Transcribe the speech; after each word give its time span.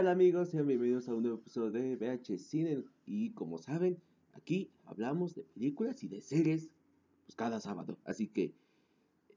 tal 0.00 0.08
amigos? 0.08 0.48
Sean 0.48 0.66
bienvenidos 0.66 1.10
a 1.10 1.14
un 1.14 1.24
nuevo 1.24 1.36
episodio 1.36 1.72
de 1.72 1.94
VH 1.94 2.38
Cine 2.38 2.82
y 3.04 3.32
como 3.32 3.58
saben, 3.58 3.98
aquí 4.32 4.70
hablamos 4.86 5.34
de 5.34 5.42
películas 5.42 6.02
y 6.02 6.08
de 6.08 6.22
series 6.22 6.70
pues 7.26 7.36
cada 7.36 7.60
sábado. 7.60 7.98
Así 8.06 8.26
que 8.26 8.54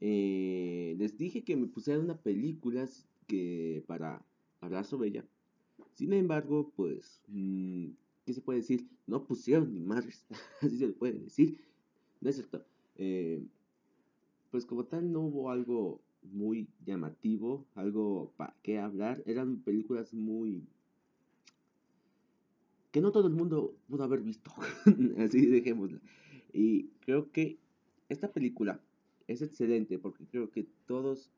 eh, 0.00 0.94
les 0.96 1.18
dije 1.18 1.44
que 1.44 1.54
me 1.54 1.66
pusieran 1.66 2.04
una 2.04 2.16
película 2.16 2.88
que 3.26 3.84
para 3.86 4.24
hablar 4.62 4.86
sobre 4.86 5.08
ella. 5.08 5.26
Sin 5.92 6.14
embargo, 6.14 6.72
pues, 6.74 7.20
mm, 7.28 7.88
¿qué 8.24 8.32
se 8.32 8.40
puede 8.40 8.60
decir? 8.60 8.88
No 9.06 9.26
pusieron 9.26 9.70
ni 9.70 9.80
madres, 9.80 10.24
así 10.62 10.78
se 10.78 10.86
le 10.86 10.94
puede 10.94 11.18
decir. 11.18 11.60
No 12.22 12.30
es 12.30 12.36
cierto. 12.36 12.64
Eh, 12.96 13.46
pues 14.50 14.64
como 14.64 14.86
tal 14.86 15.12
no 15.12 15.20
hubo 15.20 15.50
algo 15.50 16.00
muy 16.24 16.68
llamativo, 16.84 17.66
algo 17.74 18.32
para 18.36 18.54
qué 18.62 18.78
hablar. 18.78 19.22
Eran 19.26 19.58
películas 19.58 20.12
muy... 20.12 20.66
que 22.90 23.00
no 23.00 23.12
todo 23.12 23.28
el 23.28 23.34
mundo 23.34 23.76
pudo 23.88 24.04
haber 24.04 24.20
visto. 24.20 24.52
Así 25.18 25.46
dejémosla. 25.46 26.00
Y 26.52 26.88
creo 27.00 27.30
que 27.32 27.58
esta 28.08 28.32
película 28.32 28.80
es 29.26 29.42
excelente 29.42 29.98
porque 29.98 30.26
creo 30.26 30.50
que 30.50 30.66
todos 30.86 31.30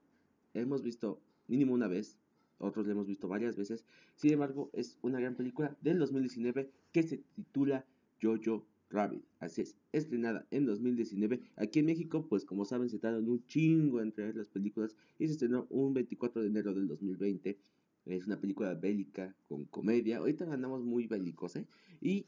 hemos 0.55 0.83
visto 0.83 1.21
mínimo 1.49 1.75
una 1.75 1.89
vez, 1.89 2.19
otros 2.59 2.87
la 2.87 2.93
hemos 2.93 3.07
visto 3.07 3.29
varias 3.29 3.57
veces. 3.57 3.85
Sin 4.15 4.33
embargo, 4.33 4.71
es 4.73 4.99
una 5.03 5.21
gran 5.21 5.35
película 5.35 5.77
del 5.81 5.99
2019 5.99 6.71
que 6.93 7.03
se 7.03 7.19
titula 7.35 7.85
Jojo 8.23 8.67
Rabbit. 8.91 9.25
Así 9.41 9.63
es, 9.63 9.77
estrenada 9.93 10.47
en 10.51 10.67
2019. 10.67 11.41
Aquí 11.57 11.81
en 11.81 11.87
México, 11.87 12.27
pues 12.29 12.45
como 12.45 12.65
saben, 12.65 12.89
se 12.89 12.99
tardan 12.99 13.29
un 13.29 13.45
chingo 13.47 14.01
en 14.01 14.13
traer 14.13 14.37
las 14.37 14.49
películas 14.49 14.97
y 15.19 15.27
se 15.27 15.33
estrenó 15.33 15.67
un 15.71 15.95
24 15.95 16.43
de 16.43 16.49
enero 16.49 16.73
del 16.75 16.89
2020. 16.89 17.59
Es 18.07 18.27
una 18.27 18.41
película 18.41 18.75
bélica 18.75 19.35
con 19.49 19.65
comedia. 19.65 20.19
Ahorita 20.19 20.45
andamos 20.53 20.85
muy 20.85 21.07
bélicos, 21.07 21.57
¿eh? 21.57 21.67
Y 22.01 22.27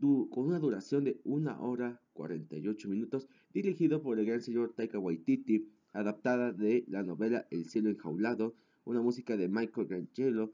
con 0.00 0.46
una 0.46 0.58
duración 0.58 1.04
de 1.04 1.20
1 1.24 1.60
hora 1.60 2.00
48 2.12 2.88
minutos, 2.88 3.28
dirigido 3.52 4.00
por 4.00 4.18
el 4.18 4.26
gran 4.26 4.40
señor 4.40 4.72
Taika 4.74 4.98
Waititi, 4.98 5.68
adaptada 5.92 6.52
de 6.52 6.84
la 6.88 7.02
novela 7.02 7.46
El 7.50 7.64
cielo 7.64 7.90
enjaulado, 7.90 8.54
una 8.84 9.02
música 9.02 9.36
de 9.36 9.48
Michael 9.48 9.88
Grangelo 9.88 10.52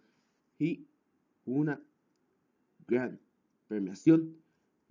y 0.58 0.86
una 1.44 1.80
gran 2.86 3.20
premiación 3.68 4.43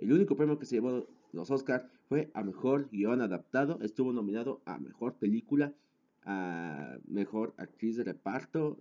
el 0.04 0.12
único 0.12 0.36
premio 0.36 0.60
que 0.60 0.66
se 0.66 0.76
llevó 0.76 1.08
los 1.32 1.50
Oscars 1.50 1.86
fue 2.08 2.30
a 2.34 2.44
Mejor 2.44 2.90
Guión 2.90 3.22
Adaptado. 3.22 3.80
Estuvo 3.82 4.12
nominado 4.14 4.62
a 4.66 4.78
Mejor 4.78 5.16
Película, 5.16 5.74
a 6.24 6.98
Mejor 7.08 7.54
Actriz 7.58 7.96
de 7.98 8.04
Reparto. 8.04 8.78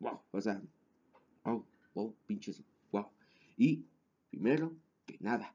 Wow, 0.00 0.20
o 0.32 0.40
sea, 0.40 0.60
wow, 1.44 1.64
wow, 1.94 2.14
pinches, 2.26 2.62
wow. 2.90 3.06
Y 3.56 3.84
primero 4.30 4.74
que 5.06 5.16
nada, 5.20 5.54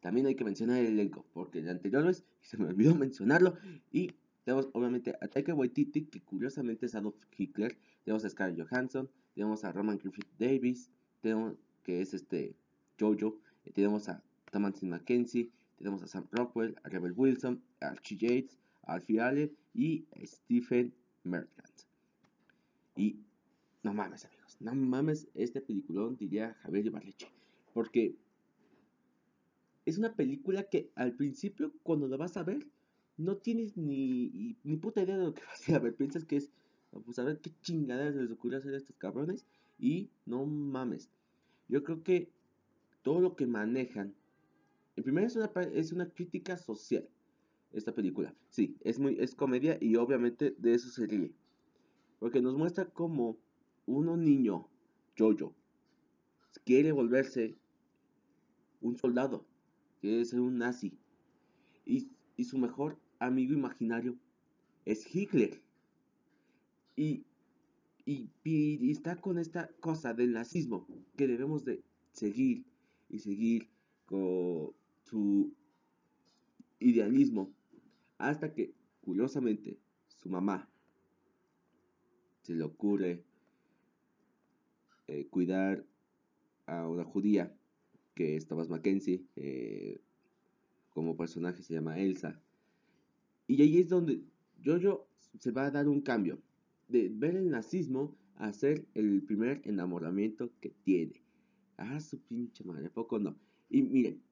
también 0.00 0.26
hay 0.26 0.36
que 0.36 0.44
mencionar 0.44 0.78
el 0.78 0.86
elenco, 0.86 1.26
porque 1.32 1.58
el 1.58 1.68
anterior 1.68 2.04
vez 2.04 2.24
se 2.40 2.56
me 2.56 2.66
olvidó 2.66 2.94
mencionarlo. 2.94 3.56
Y 3.90 4.12
tenemos 4.44 4.68
obviamente 4.72 5.14
a 5.20 5.28
Taika 5.28 5.52
Waititi, 5.52 6.06
que 6.06 6.20
curiosamente 6.20 6.86
es 6.86 6.94
Adolf 6.94 7.16
Hitler. 7.36 7.76
Tenemos 8.04 8.24
a 8.24 8.30
Scarlett 8.30 8.68
Johansson, 8.68 9.10
tenemos 9.34 9.64
a 9.64 9.72
Roman 9.72 9.98
Griffith 9.98 10.28
Davis, 10.38 10.90
tenemos 11.20 11.56
que 11.82 12.00
es 12.00 12.14
este 12.14 12.54
Jojo, 12.98 13.40
tenemos 13.72 14.08
a 14.08 14.22
Thomasin 14.50 14.90
McKenzie, 14.90 15.50
tenemos 15.78 16.02
a 16.02 16.06
Sam 16.06 16.26
Rockwell, 16.30 16.76
a 16.82 16.88
Rebel 16.88 17.12
Wilson, 17.16 17.62
a 17.80 17.88
Archie 17.88 18.16
Yates, 18.16 18.58
a 18.82 18.94
Alfie 18.94 19.20
Allen 19.20 19.56
y 19.74 20.04
a 20.12 20.26
Stephen 20.26 20.92
Merchant. 21.24 21.74
Y 22.96 23.18
no 23.82 23.92
mames, 23.92 24.24
amigos, 24.24 24.56
no 24.60 24.74
mames 24.74 25.28
este 25.34 25.60
peliculón, 25.60 26.16
diría 26.16 26.54
Javier 26.62 26.86
Ibarreche. 26.86 27.28
Porque 27.72 28.14
es 29.84 29.98
una 29.98 30.14
película 30.14 30.64
que 30.64 30.90
al 30.94 31.14
principio, 31.14 31.72
cuando 31.82 32.08
la 32.08 32.16
vas 32.16 32.36
a 32.36 32.42
ver, 32.42 32.66
no 33.16 33.36
tienes 33.36 33.76
ni, 33.76 34.56
ni 34.62 34.76
puta 34.76 35.02
idea 35.02 35.16
de 35.16 35.24
lo 35.24 35.34
que 35.34 35.42
vas 35.46 35.68
a 35.68 35.78
ver. 35.78 35.94
Piensas 35.94 36.24
que 36.24 36.36
es, 36.36 36.50
pues 37.04 37.18
a 37.18 37.24
ver 37.24 37.40
qué 37.40 37.50
chingaderas 37.62 38.14
les 38.14 38.30
ocurrió 38.30 38.58
hacer 38.58 38.74
a 38.74 38.78
estos 38.78 38.96
cabrones. 38.96 39.44
Y 39.78 40.10
no 40.24 40.46
mames. 40.46 41.10
Yo 41.68 41.82
creo 41.82 42.02
que 42.02 42.30
todo 43.04 43.20
lo 43.20 43.36
que 43.36 43.46
manejan. 43.46 44.12
En 44.96 45.04
primer 45.04 45.24
es 45.24 45.36
una, 45.36 45.52
es 45.72 45.92
una 45.92 46.10
crítica 46.10 46.56
social 46.56 47.08
esta 47.70 47.94
película. 47.94 48.34
Sí, 48.48 48.76
es 48.80 48.98
muy 48.98 49.16
es 49.20 49.34
comedia 49.34 49.78
y 49.80 49.94
obviamente 49.96 50.56
de 50.58 50.74
eso 50.74 50.88
se 50.88 51.06
ríe. 51.06 51.32
Porque 52.18 52.40
nos 52.40 52.56
muestra 52.56 52.86
como 52.86 53.38
uno 53.86 54.16
niño, 54.16 54.68
Jojo, 55.16 55.54
quiere 56.64 56.92
volverse 56.92 57.56
un 58.80 58.96
soldado, 58.96 59.46
quiere 60.00 60.24
ser 60.24 60.40
un 60.40 60.58
nazi. 60.58 60.98
Y, 61.84 62.10
y 62.36 62.44
su 62.44 62.58
mejor 62.58 62.98
amigo 63.18 63.52
imaginario 63.52 64.16
es 64.86 65.14
Hitler. 65.14 65.60
Y, 66.96 67.24
y, 68.06 68.30
y, 68.44 68.90
está 68.90 69.20
con 69.20 69.38
esta 69.38 69.68
cosa 69.80 70.14
del 70.14 70.32
nazismo 70.32 70.86
que 71.16 71.26
debemos 71.26 71.64
de 71.64 71.82
seguir 72.12 72.64
y 73.14 73.20
seguir 73.20 73.68
con 74.06 74.72
su 75.04 75.54
idealismo 76.80 77.54
hasta 78.18 78.52
que, 78.52 78.74
curiosamente, 79.02 79.78
su 80.08 80.28
mamá 80.28 80.68
se 82.42 82.54
le 82.54 82.64
ocurre 82.64 83.22
eh, 85.06 85.28
cuidar 85.28 85.86
a 86.66 86.88
una 86.88 87.04
judía 87.04 87.54
que 88.14 88.36
es 88.36 88.46
Thomas 88.46 88.68
Mackenzie, 88.68 89.24
eh, 89.36 90.00
como 90.90 91.16
personaje 91.16 91.62
se 91.62 91.74
llama 91.74 91.98
Elsa. 92.00 92.40
Y 93.46 93.62
ahí 93.62 93.78
es 93.78 93.88
donde 93.88 94.22
Jojo 94.64 95.06
se 95.38 95.52
va 95.52 95.66
a 95.66 95.70
dar 95.70 95.88
un 95.88 96.00
cambio 96.00 96.40
de 96.88 97.10
ver 97.10 97.36
el 97.36 97.50
nazismo 97.50 98.16
a 98.36 98.52
ser 98.52 98.86
el 98.94 99.22
primer 99.22 99.60
enamoramiento 99.64 100.50
que 100.60 100.70
tiene. 100.70 101.23
Ah, 101.76 102.00
su 102.00 102.20
pinche 102.20 102.64
madre, 102.64 102.90
poco 102.90 103.18
no? 103.18 103.36
Y 103.68 103.82
miren, 103.82 104.22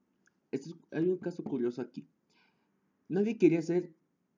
hay 0.91 1.09
un 1.09 1.19
caso 1.19 1.43
curioso 1.43 1.83
aquí. 1.83 2.07
Nadie 3.09 3.37
quería 3.37 3.63
ser 3.63 3.93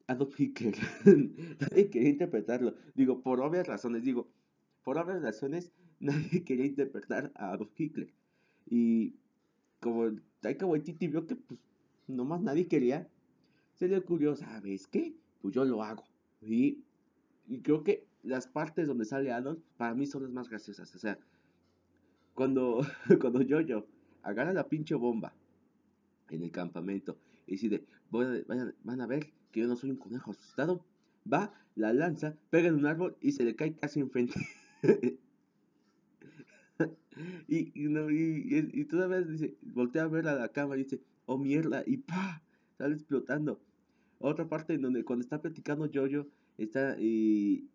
Adolf 0.07 0.39
Hitler. 0.39 0.75
nadie 1.61 1.91
quería 1.91 2.11
interpretarlo. 2.11 2.75
Digo, 2.95 3.23
por 3.23 3.41
obvias 3.41 3.67
razones. 3.67 4.03
Digo, 4.05 4.29
por 4.83 4.99
obvias 4.99 5.23
razones, 5.23 5.73
nadie 6.01 6.45
quería 6.45 6.67
interpretar 6.67 7.33
a 7.35 7.53
Adolf 7.53 7.79
Hitler. 7.79 8.13
Y 8.67 9.15
como 9.81 10.11
Taika 10.41 10.67
Waititi 10.67 11.09
vio 11.09 11.27
que, 11.27 11.37
pues, 11.37 11.61
nomás 12.07 12.41
nadie 12.41 12.67
quería, 12.69 13.09
se 13.75 13.89
le 13.89 13.99
ocurrió, 13.99 14.37
¿sabes 14.37 14.87
qué? 14.87 15.15
Pues 15.41 15.55
yo 15.55 15.65
lo 15.65 15.83
hago. 15.83 16.05
Y, 16.41 16.85
y 17.47 17.61
creo 17.61 17.83
que 17.83 18.07
las 18.23 18.47
partes 18.47 18.87
donde 18.87 19.05
sale 19.05 19.33
Adolf, 19.33 19.61
para 19.77 19.95
mí 19.95 20.07
son 20.07 20.23
las 20.23 20.33
más 20.33 20.49
graciosas. 20.49 20.95
O 20.95 20.99
sea, 20.99 21.19
cuando, 22.35 22.85
cuando 23.21 23.43
yo 23.43 23.59
agarra 24.23 24.53
la 24.53 24.69
pinche 24.69 24.95
bomba 24.95 25.33
en 26.31 26.43
el 26.43 26.51
campamento 26.51 27.17
y 27.47 27.53
decide, 27.53 27.85
van 28.11 29.01
a 29.01 29.07
ver 29.07 29.31
que 29.53 29.61
yo 29.61 29.69
no 29.69 29.77
soy 29.77 29.91
un 29.91 29.97
conejo 29.97 30.33
asustado, 30.33 30.85
va, 31.31 31.55
la 31.77 31.93
lanza, 31.93 32.37
pega 32.51 32.69
en 32.69 32.75
un 32.75 32.87
árbol 32.87 33.17
y 33.21 33.33
se 33.33 33.45
le 33.45 33.55
cae 33.55 33.75
casi 33.75 34.01
enfrente. 34.01 34.35
y, 37.49 37.73
y, 37.75 37.89
no, 37.89 38.11
y, 38.11 38.71
y, 38.73 38.85
todavía 38.85 39.23
dice, 39.23 39.55
voltea 39.63 40.03
a 40.05 40.09
ver 40.09 40.27
a 40.29 40.35
la 40.35 40.49
cámara 40.49 40.81
y 40.81 40.85
dice, 40.85 41.01
oh 41.27 41.39
mierda, 41.39 41.83
y 41.87 41.99
pa, 41.99 42.43
sale 42.79 42.95
explotando. 42.95 43.61
Otra 44.19 44.49
parte 44.49 44.75
en 44.75 44.83
donde 44.83 45.05
cuando 45.05 45.23
está 45.23 45.41
platicando 45.41 45.91
Jojo, 45.93 46.27
está 46.57 46.97
y, 46.99 47.69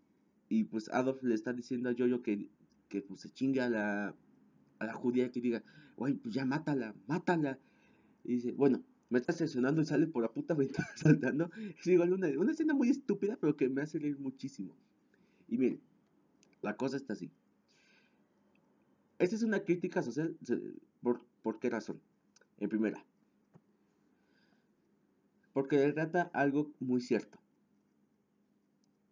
y 0.49 0.63
pues 0.65 0.89
Adolf 0.89 1.21
le 1.23 1.35
está 1.35 1.53
diciendo 1.53 1.89
a 1.89 1.95
Jojo 1.97 2.21
que, 2.21 2.49
que 2.87 3.01
pues 3.01 3.21
se 3.21 3.29
chinga 3.29 3.69
la, 3.69 4.15
a 4.79 4.85
la 4.85 4.93
judía 4.93 5.31
que 5.31 5.41
diga, 5.41 5.63
güey, 5.97 6.15
pues 6.15 6.33
ya 6.33 6.45
mátala, 6.45 6.95
mátala. 7.07 7.59
Y 8.23 8.35
dice, 8.35 8.51
bueno, 8.53 8.83
me 9.09 9.19
está 9.19 9.33
sesionando 9.33 9.81
y 9.81 9.85
sale 9.85 10.07
por 10.07 10.23
la 10.23 10.31
puta 10.31 10.53
ventana 10.55 10.89
saltando. 10.95 11.51
Es 11.79 11.87
igual 11.87 12.13
una, 12.13 12.27
una 12.39 12.51
escena 12.51 12.73
muy 12.73 12.89
estúpida, 12.89 13.37
pero 13.39 13.55
que 13.55 13.69
me 13.69 13.81
hace 13.81 13.99
reír 13.99 14.19
muchísimo. 14.19 14.75
Y 15.47 15.57
miren, 15.57 15.81
la 16.61 16.75
cosa 16.75 16.97
está 16.97 17.13
así. 17.13 17.31
Esta 19.17 19.35
es 19.35 19.43
una 19.43 19.59
crítica 19.59 20.01
social. 20.01 20.37
¿Por, 21.01 21.21
¿Por 21.41 21.59
qué 21.59 21.69
razón? 21.69 21.99
En 22.57 22.69
primera, 22.69 23.05
porque 25.53 25.91
trata 25.91 26.29
algo 26.33 26.71
muy 26.79 27.01
cierto. 27.01 27.37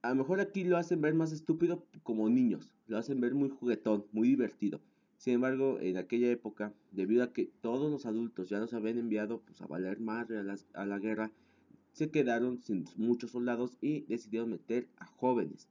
A 0.01 0.09
lo 0.09 0.15
mejor 0.15 0.39
aquí 0.39 0.63
lo 0.63 0.77
hacen 0.77 1.01
ver 1.01 1.13
más 1.13 1.31
estúpido 1.31 1.85
como 2.03 2.29
niños, 2.29 2.73
lo 2.87 2.97
hacen 2.97 3.19
ver 3.19 3.35
muy 3.35 3.49
juguetón, 3.49 4.05
muy 4.11 4.29
divertido. 4.29 4.81
Sin 5.17 5.33
embargo, 5.33 5.79
en 5.81 5.97
aquella 5.97 6.29
época, 6.29 6.73
debido 6.91 7.23
a 7.23 7.33
que 7.33 7.49
todos 7.61 7.91
los 7.91 8.05
adultos 8.05 8.49
ya 8.49 8.59
los 8.59 8.73
habían 8.73 8.99
enviado 8.99 9.41
pues, 9.41 9.61
a 9.61 9.67
valer 9.67 9.99
madre 9.99 10.37
a, 10.73 10.85
la 10.85 10.99
guerra, 10.99 11.31
se 11.91 12.11
quedaron 12.11 12.61
sin 12.61 12.85
muchos 12.95 13.31
soldados 13.31 13.77
y 13.81 14.01
decidieron 14.01 14.51
meter 14.51 14.87
a 14.97 15.07
jóvenes. 15.07 15.67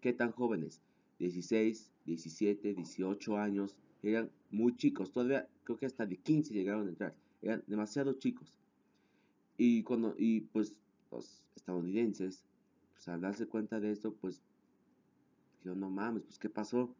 ¿Qué 0.00 0.14
tan 0.14 0.32
jóvenes? 0.32 0.80
16, 1.18 1.90
17, 2.06 2.74
18 2.74 3.36
años, 3.36 3.76
eran 4.02 4.30
muy 4.50 4.76
chicos, 4.76 5.12
todavía 5.12 5.48
creo 5.64 5.76
que 5.76 5.86
hasta 5.86 6.06
de 6.06 6.16
15 6.16 6.54
llegaron 6.54 6.86
a 6.86 6.90
entrar, 6.90 7.14
eran 7.42 7.62
demasiado 7.66 8.14
chicos. 8.14 8.54
Y 9.58 9.82
cuando 9.82 10.14
y 10.18 10.40
pues 10.40 10.74
los 11.10 11.42
estadounidenses, 11.54 12.44
pues 12.94 13.08
al 13.08 13.20
darse 13.20 13.46
cuenta 13.46 13.80
de 13.80 13.92
esto, 13.92 14.14
pues 14.14 14.42
yo 15.64 15.74
no 15.74 15.90
mames, 15.90 16.22
pues 16.24 16.38
qué 16.38 16.48
pasó. 16.48 16.94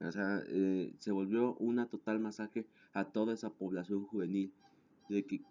O 0.00 0.10
sea, 0.10 0.42
eh, 0.48 0.94
se 0.98 1.12
volvió 1.12 1.54
una 1.56 1.86
total 1.86 2.20
masacre 2.20 2.66
a 2.92 3.04
toda 3.04 3.34
esa 3.34 3.50
población 3.50 4.04
juvenil, 4.04 4.52
de 5.08 5.24
que 5.26 5.42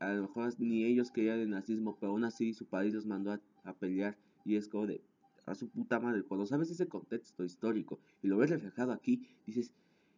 a 0.00 0.12
lo 0.12 0.22
mejor 0.22 0.52
ni 0.58 0.84
ellos 0.84 1.10
querían 1.10 1.38
el 1.38 1.50
nazismo, 1.50 1.96
pero 1.98 2.12
aún 2.12 2.24
así 2.24 2.52
su 2.54 2.66
país 2.66 2.92
los 2.92 3.06
mandó 3.06 3.32
a, 3.32 3.40
a 3.62 3.74
pelear 3.74 4.18
y 4.44 4.56
es 4.56 4.68
como 4.68 4.86
de 4.86 5.02
a 5.46 5.54
su 5.54 5.68
puta 5.68 6.00
madre. 6.00 6.22
Cuando 6.22 6.46
sabes 6.46 6.70
ese 6.70 6.88
contexto 6.88 7.44
histórico 7.44 8.00
y 8.22 8.28
lo 8.28 8.36
ves 8.36 8.50
reflejado 8.50 8.92
aquí, 8.92 9.28
dices, 9.46 9.72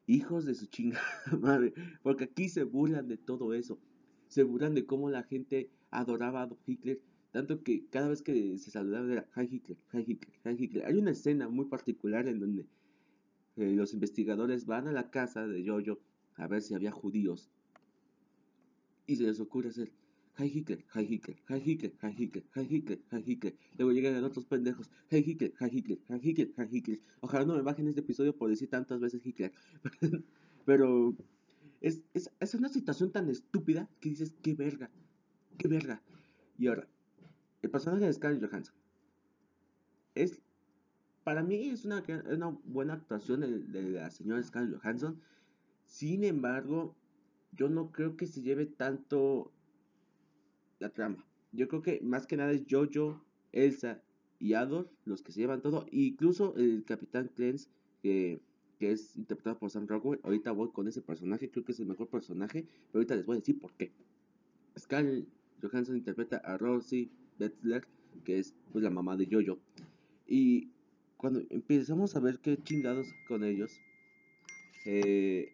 hijos 0.07 0.45
de 0.45 0.55
su 0.55 0.67
chingada 0.67 1.03
madre, 1.41 1.75
porque 2.03 2.25
aquí 2.25 2.49
se 2.49 2.65
burlan 2.65 3.09
de 3.09 3.17
todo 3.17 3.55
eso. 3.55 3.79
Se 4.29 4.43
burlan 4.43 4.75
de 4.75 4.87
cómo 4.87 5.11
la 5.11 5.23
gente 5.23 5.71
adoraba 5.91 6.43
a 6.43 6.49
Hitler, 6.67 7.01
tanto 7.31 7.63
que 7.63 7.87
cada 7.89 8.09
vez 8.09 8.23
que 8.23 8.59
se 8.59 8.71
saludaba 8.71 9.13
era 9.13 9.29
Hi 9.37 9.49
Hitler, 9.51 9.79
Hi 9.93 10.05
Hitler, 10.07 10.35
Hi 10.45 10.57
Hitler. 10.59 10.87
Hay 10.87 10.95
una 10.95 11.13
escena 11.13 11.49
muy 11.49 11.67
particular 11.67 12.27
en 12.27 12.41
donde 12.41 12.67
eh, 13.57 13.73
los 13.73 13.95
investigadores 13.95 14.67
van 14.67 14.89
a 14.89 14.93
la 14.93 15.11
casa 15.11 15.47
de 15.47 15.67
Jojo 15.67 15.99
a 16.37 16.47
ver 16.47 16.63
si 16.63 16.75
había 16.75 16.91
judíos 16.91 17.51
y 19.07 19.17
se 19.17 19.23
les 19.23 19.41
ocurre 19.41 19.71
hacer 19.71 19.93
Hi 20.39 20.53
Hitler, 20.53 20.85
Hi 20.95 21.07
Hitler, 21.09 21.37
Hi 21.49 21.63
Hitler, 21.65 21.93
Hi 22.03 22.15
Hitler, 22.15 22.45
Hi 22.55 22.67
Hitler, 22.69 23.01
Hi 23.11 23.23
Hitler. 23.25 23.57
Luego 23.79 23.93
llegan 23.93 24.23
otros 24.23 24.45
pendejos, 24.45 24.91
Hi 25.11 25.25
Hitler, 25.27 25.55
Hi 25.61 25.71
Hitler, 25.73 25.99
Hi 26.11 26.21
Hitler, 26.23 26.53
Hi 26.59 26.69
Hitler. 26.71 27.01
Ojalá 27.21 27.47
no 27.47 27.55
me 27.55 27.63
bajen 27.63 27.89
este 27.89 28.01
episodio 28.01 28.37
por 28.37 28.51
decir 28.51 28.69
tantas 28.69 29.01
veces 29.01 29.25
Hitler. 29.25 29.53
Pero 30.67 31.17
es, 31.81 32.03
es, 32.13 32.31
es 32.39 32.55
una 32.55 32.69
situación 32.69 33.13
tan 33.13 33.31
estúpida 33.31 33.89
que 34.01 34.11
dices, 34.11 34.35
qué 34.43 34.55
verga, 34.55 34.91
qué 35.57 35.69
verga. 35.69 36.03
Y 36.59 36.67
ahora, 36.67 36.87
el 37.63 37.71
personaje 37.71 38.05
de 38.05 38.13
Scarlett 38.13 38.45
Johansson 38.45 38.75
es 40.15 40.43
para 41.27 41.43
mí 41.43 41.71
es 41.71 41.85
una, 41.85 42.05
una 42.31 42.57
buena 42.67 42.93
actuación 42.93 43.41
de, 43.41 43.59
de, 43.59 43.83
la 43.83 44.11
señora 44.13 44.41
Scarlett 44.45 44.81
Johansson. 44.81 45.21
Sin 45.85 46.23
embargo, 46.23 46.95
yo 47.51 47.69
no 47.69 47.91
creo 47.91 48.17
que 48.17 48.29
se 48.29 48.43
lleve 48.43 48.65
tanto 48.65 49.51
la 50.79 50.91
trama. 50.91 51.27
Yo 51.51 51.67
creo 51.67 51.83
que 51.83 52.01
más 52.01 52.29
que 52.29 52.37
nada 52.37 52.53
es 52.53 52.65
Jojo, 52.71 53.25
Elsa 53.51 54.01
y 54.39 54.55
Adolf 54.55 54.89
los 55.05 55.25
que 55.25 55.33
se 55.33 55.41
llevan 55.41 55.63
todo. 55.63 55.87
incluso 55.91 56.55
el 56.59 56.85
Capitán 56.85 57.29
que, 57.35 58.41
que, 58.79 58.93
es 58.93 59.17
interpretado 59.17 59.59
por 59.59 59.71
Sam 59.71 59.89
Rockwell. 59.89 60.21
Ahorita 60.23 60.53
voy 60.53 60.71
con 60.71 60.87
ese 60.87 61.03
personaje, 61.03 61.51
creo 61.51 61.65
que 61.65 61.73
es 61.73 61.81
el 61.81 61.87
mejor 61.87 62.07
personaje. 62.09 62.69
Pero 62.93 63.01
ahorita 63.01 63.17
les 63.17 63.27
voy 63.27 63.39
a 63.39 63.41
decir 63.41 63.59
por 63.59 63.73
qué. 63.73 63.91
Scarlett 64.79 65.27
Johansson 65.61 65.97
interpreta 65.97 66.37
a 66.37 66.57
Rosie 66.57 67.11
Betzler, 67.37 67.85
que 68.23 68.39
es 68.39 68.55
pues, 68.71 68.85
la 68.85 68.91
mamá 68.91 69.17
de 69.17 69.27
Jojo. 69.27 69.59
Y 70.29 70.71
cuando 71.17 71.43
empezamos 71.51 72.15
a 72.17 72.21
ver 72.21 72.39
qué 72.41 72.57
chingados 72.63 73.09
con 73.27 73.45
ellos, 73.45 73.81
eh, 74.85 75.53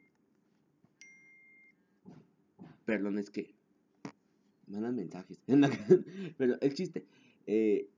perdón, 2.84 3.18
es 3.18 3.30
que 3.30 3.54
mandan 4.66 4.96
mensajes. 4.96 5.40
Pero 6.38 6.60
el 6.60 6.74
chiste, 6.74 7.06
eh, 7.46 7.88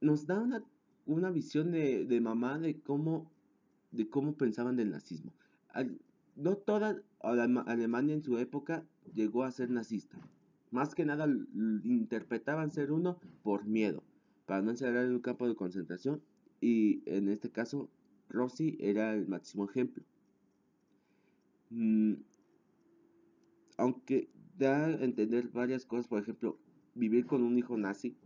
nos 0.00 0.26
da 0.26 0.40
una, 0.40 0.64
una 1.06 1.30
visión 1.30 1.70
de, 1.72 2.04
de, 2.04 2.20
mamá 2.20 2.58
de 2.58 2.80
cómo, 2.80 3.30
de 3.90 4.08
cómo 4.08 4.36
pensaban 4.36 4.76
del 4.76 4.90
nazismo. 4.90 5.32
no 6.36 6.56
toda 6.56 7.02
Alemania 7.20 8.14
en 8.14 8.22
su 8.22 8.38
época 8.38 8.84
llegó 9.14 9.44
a 9.44 9.52
ser 9.52 9.70
nazista. 9.70 10.18
Más 10.70 10.94
que 10.94 11.04
nada 11.04 11.26
interpretaban 11.84 12.70
ser 12.70 12.92
uno 12.92 13.18
por 13.42 13.64
miedo, 13.64 14.02
para 14.46 14.62
no 14.62 14.70
encerrar 14.70 15.04
en 15.04 15.12
un 15.12 15.20
campo 15.20 15.46
de 15.46 15.54
concentración. 15.54 16.22
Y 16.60 17.02
en 17.06 17.28
este 17.28 17.50
caso, 17.50 17.90
Rossi 18.28 18.76
era 18.80 19.12
el 19.12 19.26
máximo 19.28 19.68
ejemplo. 19.68 20.02
Mm, 21.70 22.14
aunque 23.76 24.28
da 24.56 24.86
a 24.86 25.04
entender 25.04 25.48
varias 25.48 25.84
cosas, 25.84 26.08
por 26.08 26.20
ejemplo, 26.20 26.58
vivir 26.94 27.26
con 27.26 27.42
un 27.42 27.58
hijo 27.58 27.76
nazi 27.76 28.16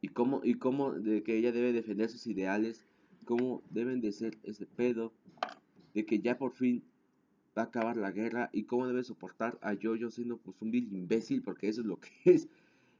y 0.00 0.08
cómo, 0.08 0.40
y 0.42 0.54
cómo 0.54 0.92
de 0.92 1.22
que 1.22 1.36
ella 1.36 1.52
debe 1.52 1.72
defender 1.72 2.08
sus 2.08 2.26
ideales, 2.26 2.84
cómo 3.24 3.62
deben 3.70 4.00
de 4.00 4.12
ser 4.12 4.38
ese 4.42 4.66
pedo, 4.66 5.12
de 5.94 6.04
que 6.04 6.18
ya 6.20 6.38
por 6.38 6.52
fin 6.52 6.82
va 7.56 7.62
a 7.62 7.66
acabar 7.66 7.96
la 7.96 8.10
guerra 8.10 8.50
y 8.52 8.64
cómo 8.64 8.86
debe 8.86 9.04
soportar 9.04 9.58
a 9.62 9.74
Jojo 9.80 10.10
siendo 10.10 10.38
pues 10.38 10.60
un 10.60 10.70
vil 10.70 10.92
imbécil, 10.92 11.42
porque 11.42 11.68
eso 11.68 11.82
es 11.82 11.86
lo 11.86 11.98
que 11.98 12.10
es. 12.24 12.48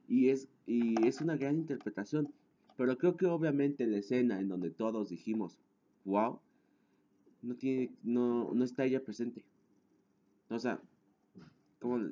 Y 0.08 0.30
es, 0.30 0.48
y 0.66 1.06
es 1.06 1.20
una 1.20 1.36
gran 1.36 1.56
interpretación. 1.56 2.32
Pero 2.76 2.96
creo 2.96 3.16
que 3.16 3.26
obviamente 3.26 3.86
la 3.86 3.98
escena 3.98 4.40
en 4.40 4.48
donde 4.48 4.70
todos 4.70 5.10
dijimos, 5.10 5.58
wow, 6.04 6.40
no 7.42 7.54
tiene, 7.54 7.92
no, 8.02 8.52
no 8.52 8.64
está 8.64 8.84
ella 8.84 9.02
presente. 9.02 9.44
O 10.48 10.58
sea, 10.58 10.80
como 11.78 12.10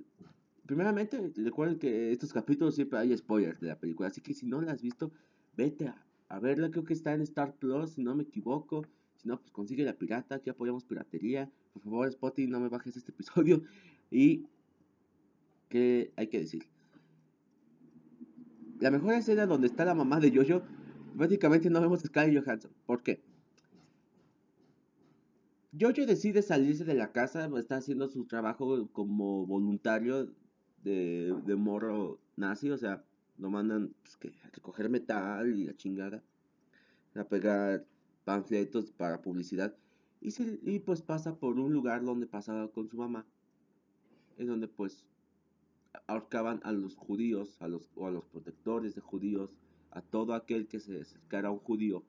primeramente 0.66 1.32
recuerden 1.36 1.78
que 1.78 2.12
estos 2.12 2.32
capítulos 2.32 2.74
siempre 2.74 2.98
hay 2.98 3.16
spoilers 3.16 3.60
de 3.60 3.68
la 3.68 3.78
película, 3.78 4.08
así 4.08 4.20
que 4.20 4.34
si 4.34 4.46
no 4.46 4.60
la 4.60 4.72
has 4.72 4.82
visto, 4.82 5.12
vete 5.56 5.92
a, 6.28 6.40
verla, 6.40 6.70
creo 6.70 6.84
que 6.84 6.92
está 6.92 7.14
en 7.14 7.22
Star 7.22 7.54
Plus, 7.54 7.90
si 7.92 8.02
no 8.02 8.14
me 8.14 8.24
equivoco, 8.24 8.84
si 9.14 9.28
no, 9.28 9.38
pues 9.38 9.50
consigue 9.52 9.84
la 9.84 9.94
pirata, 9.94 10.36
aquí 10.36 10.50
apoyamos 10.50 10.84
piratería, 10.84 11.50
por 11.72 11.82
favor 11.82 12.10
Spotty, 12.10 12.48
no 12.48 12.60
me 12.60 12.68
bajes 12.68 12.96
este 12.96 13.12
episodio, 13.12 13.62
y 14.10 14.46
que 15.68 16.12
hay 16.16 16.26
que 16.26 16.40
decir, 16.40 16.64
la 18.80 18.90
mejor 18.90 19.14
escena 19.14 19.46
donde 19.46 19.66
está 19.66 19.84
la 19.84 19.94
mamá 19.94 20.20
de 20.20 20.30
Jojo, 20.30 20.62
básicamente 21.14 21.70
no 21.70 21.80
vemos 21.80 22.04
a 22.04 22.06
Scarlett 22.06 22.44
Johansson, 22.44 22.70
¿por 22.86 23.02
qué? 23.02 23.22
Jojo 25.78 26.06
decide 26.06 26.42
salirse 26.42 26.84
de 26.84 26.94
la 26.94 27.12
casa, 27.12 27.50
está 27.58 27.76
haciendo 27.76 28.08
su 28.08 28.26
trabajo 28.26 28.88
como 28.92 29.46
voluntario 29.46 30.32
de, 30.82 31.34
de 31.44 31.56
morro 31.56 32.18
nazi, 32.36 32.70
o 32.70 32.78
sea, 32.78 33.04
lo 33.38 33.50
mandan 33.50 33.94
pues, 34.02 34.16
que, 34.16 34.28
a 34.44 34.50
recoger 34.50 34.88
metal 34.88 35.54
y 35.54 35.64
la 35.64 35.76
chingada, 35.76 36.22
a 37.14 37.24
pegar 37.24 37.84
panfletos 38.24 38.90
para 38.92 39.20
publicidad. 39.20 39.74
Y, 40.20 40.30
se, 40.30 40.58
y 40.62 40.78
pues 40.78 41.02
pasa 41.02 41.38
por 41.38 41.58
un 41.58 41.72
lugar 41.72 42.04
donde 42.04 42.26
pasaba 42.26 42.68
con 42.68 42.88
su 42.88 42.96
mamá, 42.96 43.26
en 44.38 44.46
donde 44.46 44.68
pues 44.68 45.04
ahorcaban 46.06 46.60
a 46.64 46.72
los 46.72 46.96
judíos, 46.96 47.56
a 47.60 47.68
los, 47.68 47.90
o 47.94 48.06
a 48.06 48.10
los 48.10 48.24
protectores 48.26 48.94
de 48.94 49.00
judíos, 49.00 49.54
a 49.90 50.02
todo 50.02 50.34
aquel 50.34 50.68
que 50.68 50.80
se 50.80 51.00
acercara 51.00 51.48
a 51.48 51.52
un 51.52 51.58
judío. 51.58 52.04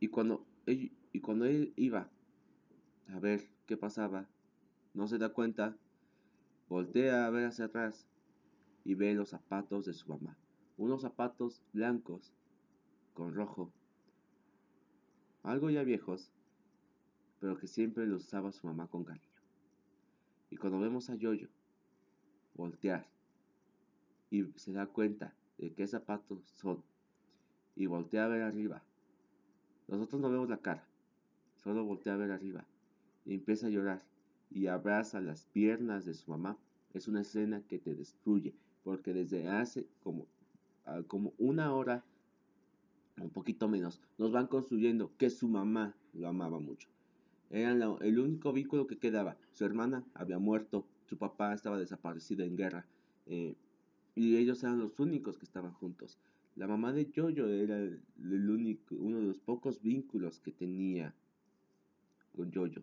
Y 0.00 0.08
cuando 0.08 0.46
y 1.12 1.20
cuando 1.20 1.46
él 1.46 1.72
iba 1.76 2.08
a 3.08 3.18
ver 3.18 3.48
qué 3.66 3.76
pasaba, 3.76 4.28
no 4.94 5.08
se 5.08 5.18
da 5.18 5.30
cuenta, 5.30 5.76
voltea 6.68 7.26
a 7.26 7.30
ver 7.30 7.46
hacia 7.46 7.66
atrás 7.66 8.06
y 8.84 8.94
ve 8.94 9.14
los 9.14 9.30
zapatos 9.30 9.86
de 9.86 9.94
su 9.94 10.08
mamá. 10.08 10.36
Unos 10.76 11.02
zapatos 11.02 11.62
blancos 11.72 12.32
con 13.14 13.34
rojo. 13.34 13.72
Algo 15.42 15.70
ya 15.70 15.82
viejos, 15.82 16.30
pero 17.40 17.56
que 17.56 17.66
siempre 17.66 18.06
los 18.06 18.24
usaba 18.24 18.52
su 18.52 18.66
mamá 18.66 18.86
con 18.86 19.04
cariño. 19.04 19.26
Y 20.50 20.56
cuando 20.56 20.80
vemos 20.80 21.08
a 21.10 21.14
Yoyo 21.14 21.48
voltear 22.58 23.06
y 24.30 24.44
se 24.56 24.72
da 24.72 24.86
cuenta 24.86 25.34
de 25.56 25.72
qué 25.72 25.86
zapatos 25.86 26.44
son 26.56 26.82
y 27.74 27.86
voltea 27.86 28.26
a 28.26 28.28
ver 28.28 28.42
arriba, 28.42 28.82
nosotros 29.86 30.20
no 30.20 30.30
vemos 30.30 30.50
la 30.50 30.58
cara, 30.58 30.84
Solo 31.62 31.84
voltea 31.84 32.14
a 32.14 32.16
ver 32.16 32.30
arriba 32.30 32.64
y 33.24 33.34
empieza 33.34 33.66
a 33.66 33.70
llorar 33.70 34.02
y 34.50 34.66
abraza 34.68 35.20
las 35.20 35.44
piernas 35.46 36.04
de 36.04 36.14
su 36.14 36.30
mamá. 36.30 36.56
Es 36.94 37.08
una 37.08 37.20
escena 37.20 37.62
que 37.68 37.78
te 37.78 37.94
destruye 37.94 38.54
porque 38.84 39.12
desde 39.12 39.48
hace 39.48 39.86
como, 40.02 40.26
ah, 40.86 41.02
como 41.06 41.34
una 41.38 41.74
hora, 41.74 42.04
un 43.20 43.30
poquito 43.30 43.68
menos, 43.68 44.00
nos 44.16 44.30
van 44.32 44.46
construyendo 44.46 45.10
que 45.18 45.30
su 45.30 45.48
mamá 45.48 45.94
lo 46.14 46.28
amaba 46.28 46.58
mucho. 46.60 46.88
Era 47.50 47.72
el 47.72 48.18
único 48.18 48.52
vínculo 48.52 48.86
que 48.86 48.98
quedaba. 48.98 49.36
Su 49.52 49.64
hermana 49.64 50.04
había 50.14 50.38
muerto, 50.38 50.86
su 51.08 51.16
papá 51.16 51.54
estaba 51.54 51.78
desaparecido 51.78 52.44
en 52.44 52.56
guerra 52.56 52.86
eh, 53.26 53.56
y 54.14 54.36
ellos 54.36 54.62
eran 54.62 54.78
los 54.78 54.98
únicos 55.00 55.38
que 55.38 55.44
estaban 55.44 55.72
juntos. 55.72 56.18
La 56.54 56.66
mamá 56.66 56.92
de 56.92 57.10
Jojo 57.14 57.46
era 57.46 57.78
el 57.78 58.50
único, 58.50 58.94
uno 58.96 59.18
de 59.18 59.26
los 59.26 59.38
pocos 59.38 59.80
vínculos 59.80 60.40
que 60.40 60.52
tenía 60.52 61.14
con 62.34 62.52
Jojo. 62.52 62.82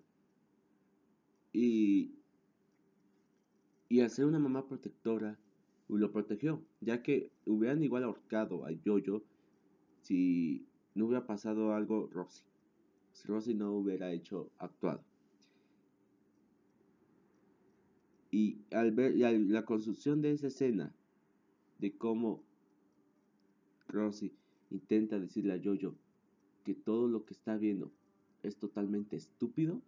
Y, 1.54 2.16
y 3.90 4.00
al 4.02 4.10
ser 4.10 4.26
una 4.26 4.40
mamá 4.40 4.66
protectora, 4.68 5.38
lo 5.88 6.12
protegió, 6.12 6.64
ya 6.82 7.04
que 7.04 7.32
hubieran 7.46 7.84
igual 7.84 8.04
ahorcado 8.04 8.66
a 8.66 8.72
Jojo 8.84 9.24
si 10.02 10.66
no 10.96 11.06
hubiera 11.06 11.28
pasado 11.28 11.74
algo 11.74 12.10
Rosy. 12.12 12.44
Si 13.12 13.28
Rosy 13.28 13.54
no 13.54 13.72
hubiera 13.74 14.12
hecho 14.12 14.52
actuado. 14.58 15.04
Y 18.36 18.58
al 18.72 18.92
ver 18.92 19.16
la 19.16 19.64
construcción 19.64 20.22
de 20.22 20.34
esa 20.34 20.48
escena, 20.48 20.94
de 21.80 21.98
cómo 21.98 22.44
Rosy 23.88 24.34
intenta 24.72 25.22
decirle 25.22 25.54
a 25.54 25.62
Jojo 25.64 25.96
que 26.66 26.76
todo 26.76 27.08
lo 27.08 27.24
que 27.24 27.34
está 27.34 27.56
viendo 27.56 27.94
es 28.44 28.58
totalmente 28.58 29.16
estúpido, 29.16 29.82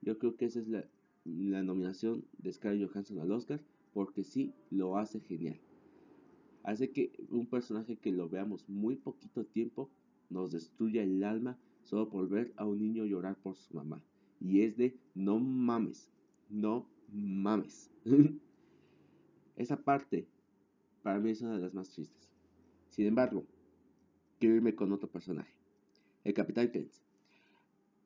yo 0.00 0.16
creo 0.16 0.36
que 0.36 0.44
esa 0.44 0.60
es 0.60 0.68
la, 0.68 0.84
la 1.24 1.64
nominación 1.64 2.24
de 2.38 2.52
Scarlett 2.52 2.88
Johansson 2.88 3.18
al 3.18 3.32
Oscar, 3.32 3.60
porque 3.92 4.22
sí 4.22 4.54
lo 4.70 4.96
hace 4.96 5.18
genial. 5.18 5.58
Hace 6.62 6.92
que 6.92 7.10
un 7.30 7.46
personaje 7.46 7.96
que 7.96 8.12
lo 8.12 8.28
veamos 8.28 8.68
muy 8.68 8.94
poquito 8.94 9.44
tiempo 9.44 9.90
nos 10.30 10.52
destruya 10.52 11.02
el 11.02 11.24
alma 11.24 11.58
solo 11.82 12.08
por 12.08 12.28
ver 12.28 12.52
a 12.54 12.64
un 12.64 12.78
niño 12.78 13.06
llorar 13.06 13.34
por 13.42 13.56
su 13.56 13.74
mamá. 13.74 14.00
Y 14.40 14.60
es 14.60 14.76
de 14.76 14.96
no 15.16 15.40
mames, 15.40 16.12
no 16.48 16.91
mames. 17.12 17.90
Esa 19.56 19.76
parte 19.76 20.26
para 21.02 21.18
mí 21.18 21.30
es 21.30 21.42
una 21.42 21.56
de 21.56 21.62
las 21.62 21.74
más 21.74 21.90
tristes. 21.90 22.30
Sin 22.88 23.06
embargo, 23.06 23.44
quiero 24.38 24.56
irme 24.56 24.74
con 24.74 24.92
otro 24.92 25.08
personaje, 25.10 25.52
el 26.24 26.34
Capitán 26.34 26.68
Clance. 26.68 27.02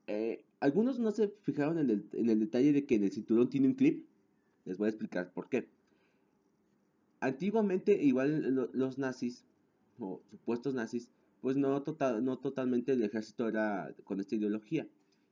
Eh, 0.07 0.45
algunos 0.61 0.99
no 0.99 1.11
se 1.11 1.29
fijaron 1.43 1.79
en 1.79 1.91
el, 1.91 2.09
en 2.13 2.31
el 2.31 2.41
detalle 2.41 2.73
de 2.73 2.87
que 2.87 2.95
en 2.95 3.05
el 3.05 3.13
cinturón 3.13 3.51
tiene 3.51 3.69
un 3.69 3.75
clip. 3.75 4.07
Les 4.65 4.79
voy 4.79 4.87
a 4.87 4.91
explicar 4.91 5.33
por 5.33 5.49
qué. 5.49 5.69
Antiguamente, 7.21 8.03
igual 8.03 8.71
los 8.73 8.99
nazis, 8.99 9.45
o 9.99 10.21
supuestos 10.31 10.75
nazis, 10.75 11.11
pues 11.41 11.57
no, 11.57 11.83
total, 11.83 12.25
no 12.25 12.39
totalmente 12.39 12.93
el 12.93 13.03
ejército 13.03 13.49
era 13.49 13.95
con 14.05 14.21
esta 14.21 14.35
ideología. 14.35 14.87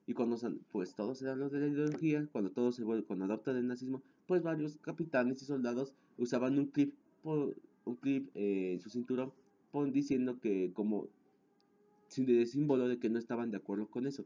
Y 0.06 0.12
cuando 0.12 0.37
pues 0.70 0.94
todos 0.94 1.23
eran 1.23 1.38
los 1.38 1.50
de 1.50 1.61
la 1.61 1.66
ideología, 1.66 2.26
cuando 2.30 2.50
todos 2.50 2.76
se 2.76 2.84
vuelven, 2.84 3.06
cuando 3.06 3.25
adoptan 3.25 3.56
el 3.56 3.66
nazismo, 3.66 4.02
pues 4.26 4.42
varios 4.42 4.76
capitanes 4.78 5.40
y 5.42 5.46
soldados 5.46 5.94
usaban 6.18 6.58
un 6.58 6.66
clip, 6.66 6.94
por, 7.23 7.56
un 7.84 7.96
clip 7.96 8.30
eh, 8.34 8.75
en 8.75 8.80
su 8.80 8.90
cinturón, 8.90 9.32
diciendo 9.92 10.38
que 10.40 10.73
como 10.73 11.08
de 12.16 12.46
símbolo 12.46 12.87
de 12.87 12.99
que 12.99 13.08
no 13.08 13.18
estaban 13.18 13.50
de 13.50 13.56
acuerdo 13.56 13.88
con 13.88 14.06
eso. 14.06 14.25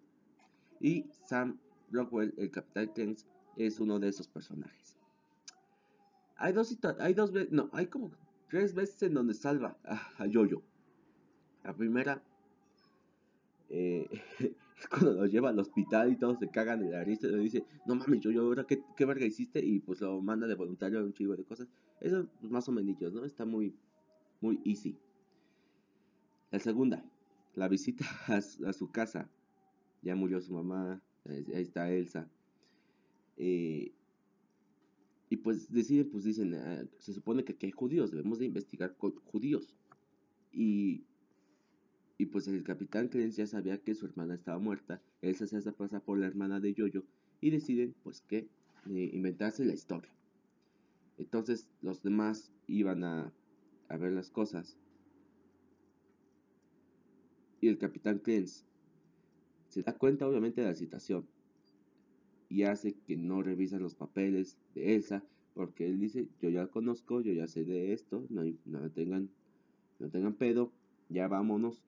Y 0.81 1.07
Sam 1.27 1.59
Rockwell, 1.91 2.35
el 2.37 2.51
capitán 2.51 2.89
Clance, 2.89 3.27
es 3.57 3.81
uno 3.81 3.99
de 3.99 4.09
esos 4.09 4.29
personajes. 4.29 4.97
Hay 6.37 6.53
dos, 6.53 6.77
hay 7.01 7.15
dos 7.15 7.33
veces, 7.33 7.51
no, 7.51 7.71
hay 7.73 7.87
como 7.87 8.11
tres 8.51 8.75
veces 8.75 9.03
en 9.05 9.15
donde 9.15 9.35
salva 9.35 9.77
a, 9.85 10.09
a 10.19 10.27
Yoyo. 10.27 10.63
La 11.65 11.75
primera 11.75 12.23
eh, 13.71 14.09
cuando 14.91 15.13
lo 15.13 15.27
lleva 15.27 15.51
al 15.51 15.59
hospital 15.59 16.13
y 16.13 16.17
todos 16.17 16.39
se 16.39 16.49
cagan 16.49 16.81
de 16.81 16.91
la 16.91 17.05
risa 17.05 17.27
le 17.27 17.39
dice, 17.39 17.65
no 17.87 17.95
mames, 17.95 18.21
yo, 18.21 18.31
ahora 18.41 18.65
qué, 18.65 18.83
qué 18.97 19.05
verga 19.05 19.27
hiciste 19.27 19.65
y 19.65 19.81
pues 19.81 20.01
lo 20.01 20.21
manda 20.21 20.47
de 20.47 20.55
voluntario 20.55 21.01
a 21.01 21.05
un 21.05 21.13
chivo 21.13 21.37
de 21.37 21.45
cosas. 21.45 21.69
Eso 22.01 22.27
pues, 22.41 22.53
más 22.53 22.69
o 22.69 22.73
menos, 22.73 23.13
¿no? 23.13 23.25
Está 23.25 23.45
muy, 23.45 23.75
muy 24.41 24.61
easy. 24.65 24.97
La 26.51 26.59
segunda, 26.59 27.05
la 27.55 27.69
visita 27.69 28.05
a, 28.29 28.73
su 28.73 28.91
casa. 28.91 29.29
Ya 30.03 30.15
murió 30.15 30.41
su 30.41 30.53
mamá, 30.53 31.03
ahí 31.27 31.63
está 31.63 31.91
Elsa. 31.91 32.29
Eh, 33.37 33.93
y 35.31 35.37
pues 35.37 35.71
deciden, 35.71 36.09
pues 36.09 36.25
dicen, 36.25 36.55
ah, 36.55 36.85
se 36.99 37.13
supone 37.13 37.45
que 37.45 37.53
aquí 37.53 37.67
hay 37.67 37.73
judíos, 37.73 38.11
debemos 38.11 38.39
de 38.39 38.47
investigar 38.47 38.97
judíos. 38.97 39.75
Y 40.53 41.05
y 42.19 42.27
pues 42.27 42.49
el 42.49 42.65
capitán 42.65 43.07
Clance 43.07 43.39
ya 43.39 43.47
sabía 43.47 43.79
que 43.79 43.95
su 43.95 44.05
hermana 44.05 44.35
estaba 44.35 44.59
muerta. 44.59 45.01
Elsa 45.23 45.47
se 45.47 45.57
hace 45.57 45.71
pasar 45.71 46.03
por 46.03 46.19
la 46.19 46.27
hermana 46.27 46.59
de 46.59 46.75
Yoyo 46.75 47.05
y 47.41 47.51
deciden 47.51 47.95
pues 48.03 48.23
que 48.23 48.49
eh, 48.91 49.11
inventarse 49.13 49.65
la 49.65 49.73
historia. 49.73 50.11
Entonces 51.17 51.69
los 51.81 52.03
demás 52.03 52.53
iban 52.67 53.05
a, 53.05 53.33
ver 53.89 54.13
las 54.13 54.31
cosas. 54.31 54.77
Y 57.61 57.69
el 57.69 57.79
capitán 57.79 58.19
Clance 58.19 58.65
se 59.69 59.83
da 59.83 59.93
cuenta 59.97 60.27
obviamente 60.27 60.61
de 60.61 60.67
la 60.67 60.75
situación 60.75 61.25
y 62.49 62.65
hace 62.65 62.95
que 63.07 63.17
no 63.17 63.43
revisan 63.43 63.83
los 63.83 63.95
papeles 63.95 64.59
de 64.75 64.97
Elsa 64.97 65.23
porque 65.55 65.87
él 65.87 66.01
dice 66.01 66.29
yo 66.41 66.51
ya 66.51 66.67
conozco, 66.67 67.21
yo 67.21 67.33
ya 67.33 67.47
sé 67.47 67.65
de 67.65 67.93
esto, 67.93 68.27
no 68.29 68.91
tengan 68.91 70.35
pedo, 70.35 70.73
ya 71.09 71.29
vámonos 71.29 71.83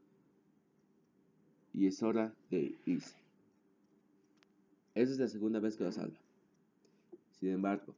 y 1.73 1.87
es 1.87 2.03
hora 2.03 2.35
de 2.50 2.75
irse. 2.87 3.17
Esa 4.95 5.12
es 5.12 5.19
la 5.19 5.29
segunda 5.29 5.61
vez 5.61 5.77
que 5.77 5.85
lo 5.85 5.93
salva. 5.93 6.19
Sin 7.39 7.50
embargo, 7.50 7.95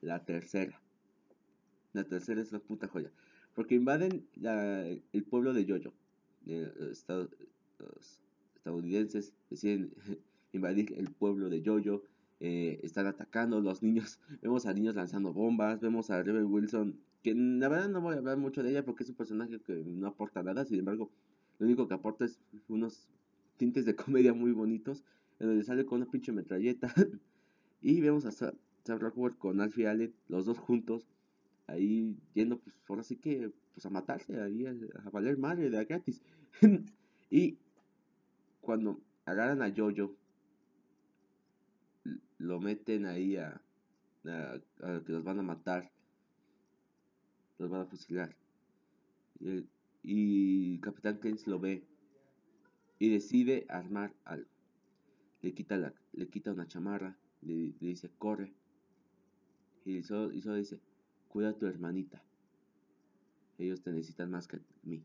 la 0.00 0.24
tercera. 0.24 0.80
La 1.92 2.04
tercera 2.04 2.40
es 2.40 2.50
la 2.52 2.58
puta 2.58 2.88
joya. 2.88 3.10
Porque 3.54 3.74
invaden 3.76 4.26
el 5.12 5.24
pueblo 5.24 5.52
de 5.52 5.64
Yoyo. 5.64 5.92
los 6.44 7.04
estadounidenses 8.56 9.32
deciden 9.48 9.92
invadir 10.52 10.94
el 10.96 11.10
pueblo 11.10 11.48
de 11.48 11.62
Yoyo. 11.62 12.02
Eh, 12.40 12.80
están 12.82 13.06
atacando 13.06 13.60
los 13.60 13.82
niños. 13.82 14.18
Vemos 14.42 14.66
a 14.66 14.74
niños 14.74 14.96
lanzando 14.96 15.32
bombas. 15.32 15.80
Vemos 15.80 16.10
a 16.10 16.22
Rebel 16.22 16.44
Wilson. 16.44 16.98
Que 17.22 17.34
la 17.34 17.68
verdad 17.68 17.88
no 17.88 18.00
voy 18.00 18.16
a 18.16 18.18
hablar 18.18 18.36
mucho 18.38 18.62
de 18.62 18.70
ella 18.70 18.84
porque 18.84 19.04
es 19.04 19.08
un 19.10 19.14
personaje 19.14 19.60
que 19.60 19.84
no 19.84 20.08
aporta 20.08 20.42
nada. 20.42 20.64
Sin 20.64 20.80
embargo, 20.80 21.10
lo 21.58 21.66
único 21.66 21.88
que 21.88 21.94
aporta 21.94 22.24
es 22.24 22.38
unos 22.68 23.08
tintes 23.56 23.84
de 23.84 23.96
comedia 23.96 24.32
muy 24.32 24.52
bonitos, 24.52 25.04
en 25.38 25.48
donde 25.48 25.64
sale 25.64 25.84
con 25.84 26.02
una 26.02 26.10
pinche 26.10 26.32
metralleta. 26.32 26.92
y 27.82 28.00
vemos 28.00 28.24
a 28.24 28.32
Sam 28.32 28.54
Rockwell 28.86 29.36
con 29.36 29.60
Alfie 29.60 29.86
Allen, 29.86 30.14
los 30.28 30.46
dos 30.46 30.58
juntos, 30.58 31.06
ahí 31.66 32.16
yendo, 32.34 32.58
pues 32.58 32.76
ahora 32.88 33.02
sí 33.02 33.16
que, 33.16 33.52
pues 33.72 33.86
a 33.86 33.90
matarse, 33.90 34.40
ahí 34.40 34.66
a, 34.66 35.10
valer 35.10 35.38
madre 35.38 35.70
de 35.70 35.84
gratis. 35.84 36.22
y 37.30 37.58
cuando 38.60 39.00
agarran 39.24 39.62
a 39.62 39.72
Jojo, 39.74 40.16
lo 42.38 42.60
meten 42.60 43.06
ahí 43.06 43.36
a, 43.36 43.60
a, 44.26 44.60
que 45.04 45.12
los 45.12 45.24
van 45.24 45.38
a 45.38 45.42
matar, 45.42 45.90
los 47.58 47.70
van 47.70 47.82
a 47.82 47.86
fusilar. 47.86 48.36
Y 49.40 49.64
y 50.04 50.78
Capitán 50.80 51.16
Clance 51.16 51.48
lo 51.48 51.58
ve 51.58 51.82
y 52.98 53.08
decide 53.08 53.64
armar 53.70 54.14
algo. 54.24 54.48
Le 55.40 55.54
quita, 55.54 55.78
la, 55.78 55.94
le 56.12 56.28
quita 56.28 56.52
una 56.52 56.68
chamarra, 56.68 57.16
le, 57.40 57.72
dice 57.80 58.10
corre 58.18 58.52
y 59.84 60.02
solo, 60.02 60.32
y 60.32 60.42
solo 60.42 60.56
dice 60.56 60.78
cuida 61.28 61.50
a 61.50 61.58
tu 61.58 61.66
hermanita. 61.66 62.22
Ellos 63.58 63.80
te 63.82 63.92
necesitan 63.92 64.30
más 64.30 64.46
que 64.46 64.56
a 64.56 64.60
mí. 64.82 65.02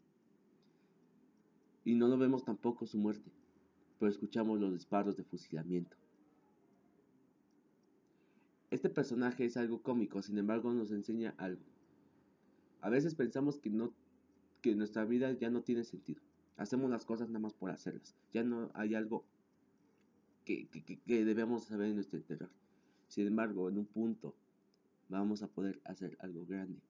Y 1.86 1.96
no 1.96 2.08
lo 2.08 2.18
vemos 2.18 2.44
tampoco 2.44 2.86
su 2.86 2.98
muerte, 2.98 3.32
pero 4.00 4.12
escuchamos 4.12 4.60
los 4.60 4.74
disparos 4.74 5.16
de 5.16 5.24
fusilamiento. 5.24 5.96
Este 8.70 8.90
personaje 8.90 9.46
es 9.46 9.56
algo 9.58 9.82
cómico, 9.82 10.22
sin 10.22 10.38
embargo 10.38 10.74
nos 10.74 10.92
enseña 10.92 11.34
algo. 11.38 11.64
A 12.82 12.90
veces 12.90 13.16
pensamos 13.16 13.58
que 13.58 13.70
no 13.70 13.94
que 14.62 14.76
nuestra 14.76 15.06
vida 15.06 15.32
ya 15.34 15.50
no 15.50 15.62
tiene 15.62 15.84
sentido. 15.84 16.22
Hacemos 16.58 16.90
las 16.90 17.06
cosas 17.06 17.30
nada 17.30 17.40
más 17.40 17.54
por 17.54 17.72
hacerlas. 17.72 18.16
Ya 18.34 18.44
no 18.44 18.70
hay 18.74 18.96
algo 18.96 19.26
que, 20.46 20.68
debemos 21.06 21.66
saber 21.66 21.90
en 21.90 21.96
nuestro 21.96 22.18
interior. 22.18 22.50
Sin 23.08 23.28
embargo, 23.28 23.70
en 23.70 23.78
un 23.78 23.86
punto 23.86 24.36
vamos 25.08 25.42
a 25.42 25.48
poder 25.48 25.80
hacer 25.86 26.18
algo 26.20 26.46
grande 26.46 26.82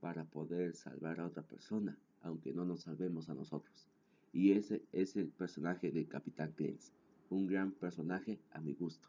para 0.00 0.24
poder 0.24 0.74
salvar 0.74 1.20
a 1.20 1.26
otra 1.26 1.42
persona, 1.42 1.98
aunque 2.22 2.52
no 2.52 2.64
nos 2.64 2.82
salvemos 2.82 3.28
a 3.28 3.34
nosotros. 3.34 3.88
Y 4.32 4.52
ese 4.52 4.82
es 4.92 5.16
el 5.16 5.28
personaje 5.28 5.90
de 5.90 6.06
Capitán 6.06 6.52
Clance, 6.52 6.92
un 7.30 7.46
gran 7.46 7.72
personaje 7.72 8.38
a 8.52 8.60
mi 8.60 8.74
gusto. 8.74 9.08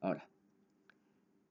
Ahora, 0.00 0.28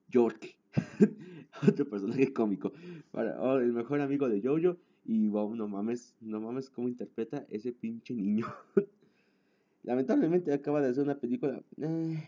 Yorkie. 0.10 0.56
otro 1.68 1.88
personaje 1.88 2.34
cómico. 2.34 2.74
Para, 3.12 3.40
oh, 3.42 3.60
el 3.60 3.74
mejor 3.74 4.02
amigo 4.02 4.30
de 4.30 4.42
Jojo. 4.42 4.78
Y 5.06 5.28
wow, 5.28 5.56
no 5.56 5.68
mames, 5.68 6.16
no 6.20 6.42
mames 6.42 6.70
cómo 6.70 6.88
interpreta 6.88 7.46
ese 7.50 7.72
pinche 7.72 8.14
niño. 8.14 8.48
Lamentablemente 9.84 10.52
acaba 10.52 10.82
de 10.82 10.90
hacer 10.90 11.04
una 11.04 11.20
película 11.20 11.62
eh, 11.78 12.24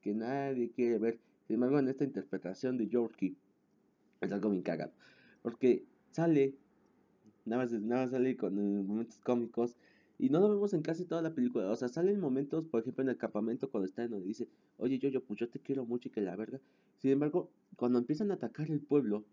que 0.00 0.14
nadie 0.14 0.70
quiere 0.70 0.98
ver. 0.98 1.18
Sin 1.46 1.54
embargo, 1.54 1.78
en 1.78 1.88
esta 1.88 2.04
interpretación 2.04 2.78
de 2.78 2.88
Yorkie 2.88 3.36
es 4.22 4.32
algo 4.32 4.48
bien 4.48 4.62
cagado. 4.62 4.92
Porque 5.42 5.84
sale, 6.10 6.54
nada 7.44 7.64
más, 7.64 7.72
nada 7.72 8.02
más 8.02 8.10
sale 8.12 8.36
con 8.36 8.58
eh, 8.58 8.82
momentos 8.82 9.18
cómicos 9.18 9.76
y 10.18 10.30
no 10.30 10.40
lo 10.40 10.48
vemos 10.48 10.72
en 10.74 10.82
casi 10.82 11.04
toda 11.04 11.22
la 11.22 11.34
película. 11.34 11.70
O 11.70 11.76
sea, 11.76 11.88
salen 11.88 12.20
momentos, 12.20 12.66
por 12.66 12.80
ejemplo, 12.80 13.02
en 13.02 13.10
el 13.10 13.16
campamento 13.16 13.70
cuando 13.70 13.86
está 13.86 14.04
en 14.04 14.10
donde 14.10 14.26
dice, 14.26 14.48
oye, 14.78 14.98
yo, 14.98 15.08
yo, 15.08 15.22
pues 15.24 15.40
yo 15.40 15.48
te 15.48 15.58
quiero 15.58 15.84
mucho 15.84 16.08
y 16.08 16.12
que 16.12 16.20
la 16.20 16.36
verga. 16.36 16.60
Sin 16.98 17.10
embargo, 17.10 17.50
cuando 17.76 17.98
empiezan 17.98 18.30
a 18.30 18.34
atacar 18.34 18.70
el 18.70 18.80
pueblo, 18.80 19.24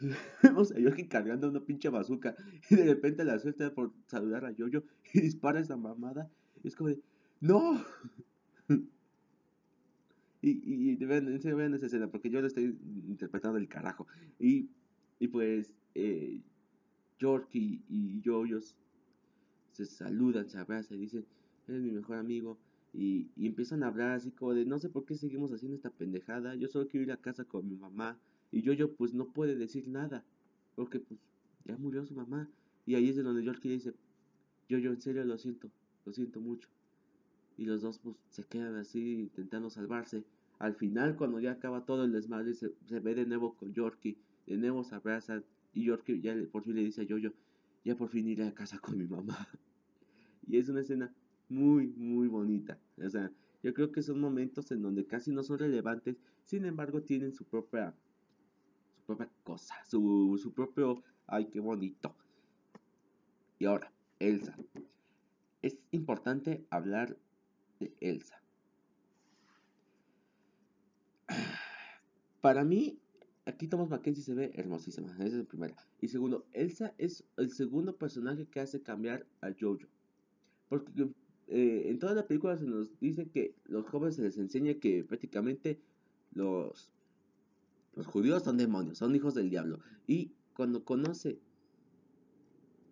Vemos 0.42 0.72
a 0.72 0.78
Yorkie 0.78 1.08
cargando 1.08 1.48
una 1.48 1.60
pinche 1.60 1.88
bazooka 1.88 2.34
y 2.70 2.76
de 2.76 2.84
repente 2.84 3.24
la 3.24 3.38
suelta 3.38 3.72
por 3.74 3.92
saludar 4.06 4.44
a 4.44 4.50
Yoyo 4.50 4.84
y 5.12 5.20
dispara 5.20 5.60
esa 5.60 5.76
mamada. 5.76 6.30
Y 6.62 6.68
es 6.68 6.76
como 6.76 6.90
de, 6.90 7.00
¡No! 7.40 7.84
y, 10.42 10.92
y, 10.92 10.96
vean, 10.96 11.26
vean 11.42 11.74
esa 11.74 11.86
escena 11.86 12.10
porque 12.10 12.30
yo 12.30 12.40
lo 12.40 12.46
estoy 12.46 12.78
interpretando 13.08 13.58
del 13.58 13.68
carajo. 13.68 14.06
Y, 14.38 14.70
y 15.18 15.28
pues, 15.28 15.74
eh, 15.94 16.40
Yorkie 17.18 17.82
y 17.88 18.20
Yoyos 18.22 18.76
se 19.72 19.86
saludan, 19.86 20.48
se 20.48 20.58
abrazan 20.58 20.98
y 20.98 21.02
dicen, 21.02 21.24
eres 21.68 21.82
mi 21.82 21.92
mejor 21.92 22.16
amigo. 22.16 22.58
Y, 22.92 23.28
empiezan 23.36 23.82
a 23.82 23.88
hablar 23.88 24.12
así 24.12 24.30
como 24.32 24.54
de, 24.54 24.64
no 24.64 24.78
sé 24.78 24.88
por 24.88 25.04
qué 25.04 25.14
seguimos 25.16 25.52
haciendo 25.52 25.76
esta 25.76 25.90
pendejada, 25.90 26.54
yo 26.56 26.68
solo 26.68 26.88
quiero 26.88 27.04
ir 27.04 27.12
a 27.12 27.16
casa 27.16 27.44
con 27.44 27.68
mi 27.68 27.76
mamá. 27.76 28.18
Y 28.52 28.62
Yoyo 28.62 28.92
pues 28.94 29.14
no 29.14 29.26
puede 29.26 29.54
decir 29.54 29.86
nada, 29.86 30.24
porque 30.74 30.98
pues 30.98 31.20
ya 31.64 31.76
murió 31.76 32.04
su 32.04 32.14
mamá. 32.14 32.48
Y 32.84 32.96
ahí 32.96 33.08
es 33.08 33.16
de 33.16 33.22
donde 33.22 33.44
Yorkie 33.44 33.68
dice, 33.70 33.94
Yoyo, 34.68 34.90
en 34.90 35.00
serio 35.00 35.24
lo 35.24 35.38
siento, 35.38 35.70
lo 36.04 36.12
siento 36.12 36.40
mucho. 36.40 36.68
Y 37.56 37.66
los 37.66 37.82
dos 37.82 37.98
pues 37.98 38.16
se 38.30 38.42
quedan 38.42 38.74
así 38.76 39.20
intentando 39.20 39.70
salvarse. 39.70 40.24
Al 40.58 40.74
final 40.74 41.16
cuando 41.16 41.38
ya 41.40 41.52
acaba 41.52 41.84
todo 41.84 42.04
el 42.04 42.12
desmadre 42.12 42.54
se, 42.54 42.72
se 42.88 43.00
ve 43.00 43.14
de 43.14 43.26
nuevo 43.26 43.54
con 43.54 43.72
Yorkie, 43.72 44.16
de 44.46 44.56
nuevo 44.56 44.82
se 44.82 44.94
abrazan 44.94 45.44
y 45.72 45.84
Yorkie 45.84 46.20
ya 46.20 46.34
por 46.50 46.64
fin 46.64 46.74
le 46.74 46.82
dice 46.82 47.02
a 47.02 47.04
Yoyo, 47.04 47.32
ya 47.84 47.96
por 47.96 48.08
fin 48.08 48.28
iré 48.28 48.46
a 48.46 48.54
casa 48.54 48.78
con 48.78 48.98
mi 48.98 49.06
mamá. 49.06 49.48
y 50.46 50.58
es 50.58 50.68
una 50.68 50.80
escena 50.80 51.12
muy, 51.48 51.88
muy 51.88 52.28
bonita. 52.28 52.78
O 52.98 53.08
sea, 53.08 53.30
yo 53.62 53.74
creo 53.74 53.92
que 53.92 54.02
son 54.02 54.20
momentos 54.20 54.70
en 54.70 54.82
donde 54.82 55.06
casi 55.06 55.32
no 55.32 55.42
son 55.42 55.58
relevantes, 55.58 56.16
sin 56.44 56.64
embargo 56.64 57.02
tienen 57.02 57.32
su 57.32 57.44
propia, 57.44 57.94
su 58.96 59.02
propia 59.04 59.30
cosa, 59.42 59.74
su, 59.84 60.38
su 60.42 60.52
propio, 60.52 61.02
ay, 61.26 61.46
qué 61.46 61.60
bonito. 61.60 62.14
Y 63.58 63.66
ahora, 63.66 63.92
Elsa. 64.18 64.56
Es 65.62 65.76
importante 65.90 66.64
hablar 66.70 67.18
de 67.78 67.92
Elsa. 68.00 68.40
Para 72.40 72.64
mí, 72.64 72.98
aquí 73.50 73.68
Thomas 73.68 73.90
Mackenzie 73.90 74.22
se 74.22 74.34
ve 74.34 74.50
hermosísima, 74.54 75.12
esa 75.14 75.26
es 75.26 75.34
el 75.34 75.46
primero. 75.46 75.74
Y 76.00 76.08
segundo, 76.08 76.46
Elsa 76.52 76.94
es 76.98 77.24
el 77.36 77.50
segundo 77.50 77.96
personaje 77.96 78.46
que 78.46 78.60
hace 78.60 78.82
cambiar 78.82 79.26
a 79.40 79.50
Jojo. 79.58 79.86
Porque 80.68 81.08
eh, 81.48 81.84
en 81.86 81.98
toda 81.98 82.14
la 82.14 82.26
película 82.26 82.56
se 82.56 82.64
nos 82.64 82.98
dice 83.00 83.28
que 83.28 83.54
los 83.66 83.86
jóvenes 83.86 84.16
se 84.16 84.22
les 84.22 84.38
enseña 84.38 84.74
que 84.74 85.04
prácticamente 85.04 85.80
los, 86.32 86.90
judíos 88.06 88.44
son 88.44 88.56
demonios, 88.56 88.98
son 88.98 89.14
hijos 89.14 89.34
del 89.34 89.50
diablo. 89.50 89.80
Y 90.06 90.32
cuando 90.54 90.84
conoce 90.84 91.38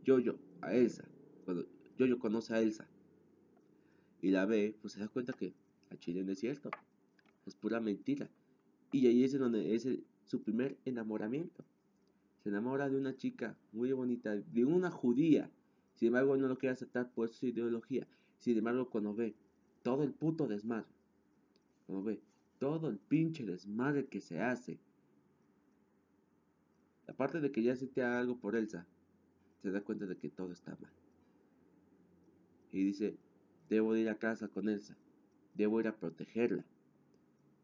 Jojo 0.07 0.39
a 0.61 0.75
Elsa, 0.75 1.05
cuando 1.45 1.67
Jojo 1.99 2.19
conoce 2.19 2.55
a 2.55 2.61
Elsa 2.61 2.89
y 4.21 4.31
la 4.31 4.45
ve, 4.45 4.77
pues 4.81 4.95
se 4.95 5.01
da 5.01 5.09
cuenta 5.09 5.33
que 5.33 5.55
a 5.91 5.97
Chile 5.97 6.25
no 6.25 6.33
es 6.33 6.41
cierto, 6.41 6.71
es 7.47 7.55
pura 7.55 7.81
mentira. 7.81 8.29
Y 8.91 9.07
ahí 9.07 9.23
es 9.23 9.39
donde 9.39 9.75
es 9.75 9.87
su 10.29 10.43
primer 10.43 10.77
enamoramiento. 10.85 11.65
Se 12.43 12.51
enamora 12.51 12.89
de 12.89 12.97
una 12.97 13.17
chica 13.17 13.57
muy 13.73 13.93
bonita, 13.93 14.37
de 14.37 14.65
una 14.65 14.91
judía. 14.91 15.51
Sin 15.97 16.09
embargo, 16.09 16.37
no 16.37 16.47
lo 16.47 16.59
quiere 16.59 16.75
aceptar 16.75 17.11
por 17.11 17.31
su 17.31 17.47
ideología. 17.47 18.07
Sin 18.39 18.57
embargo, 18.57 18.89
cuando 18.89 19.15
ve 19.15 19.35
todo 19.83 20.05
el 20.05 20.13
puto 20.13 20.47
desmadre, 20.47 20.87
cuando 21.87 22.05
ve 22.05 22.21
todo 22.59 22.89
el 22.89 22.99
pinche 22.99 23.45
desmadre 23.45 24.07
que 24.07 24.21
se 24.21 24.41
hace, 24.41 24.79
aparte 27.09 27.41
de 27.41 27.51
que 27.51 27.63
ya 27.63 27.75
siente 27.75 28.03
algo 28.03 28.37
por 28.37 28.55
Elsa, 28.55 28.87
se 29.63 29.71
da 29.71 29.81
cuenta 29.81 30.07
de 30.07 30.17
que 30.17 30.29
todo 30.29 30.53
está 30.53 30.77
mal. 30.81 30.93
Y 32.71 32.85
dice, 32.85 33.17
debo 33.71 33.95
de 33.95 34.03
ir 34.03 34.09
a 34.11 34.19
casa 34.19 34.49
con 34.49 34.69
Elsa, 34.69 34.97
debo 35.55 35.81
ir 35.81 35.89
a 35.89 35.97
protegerla, 35.97 36.65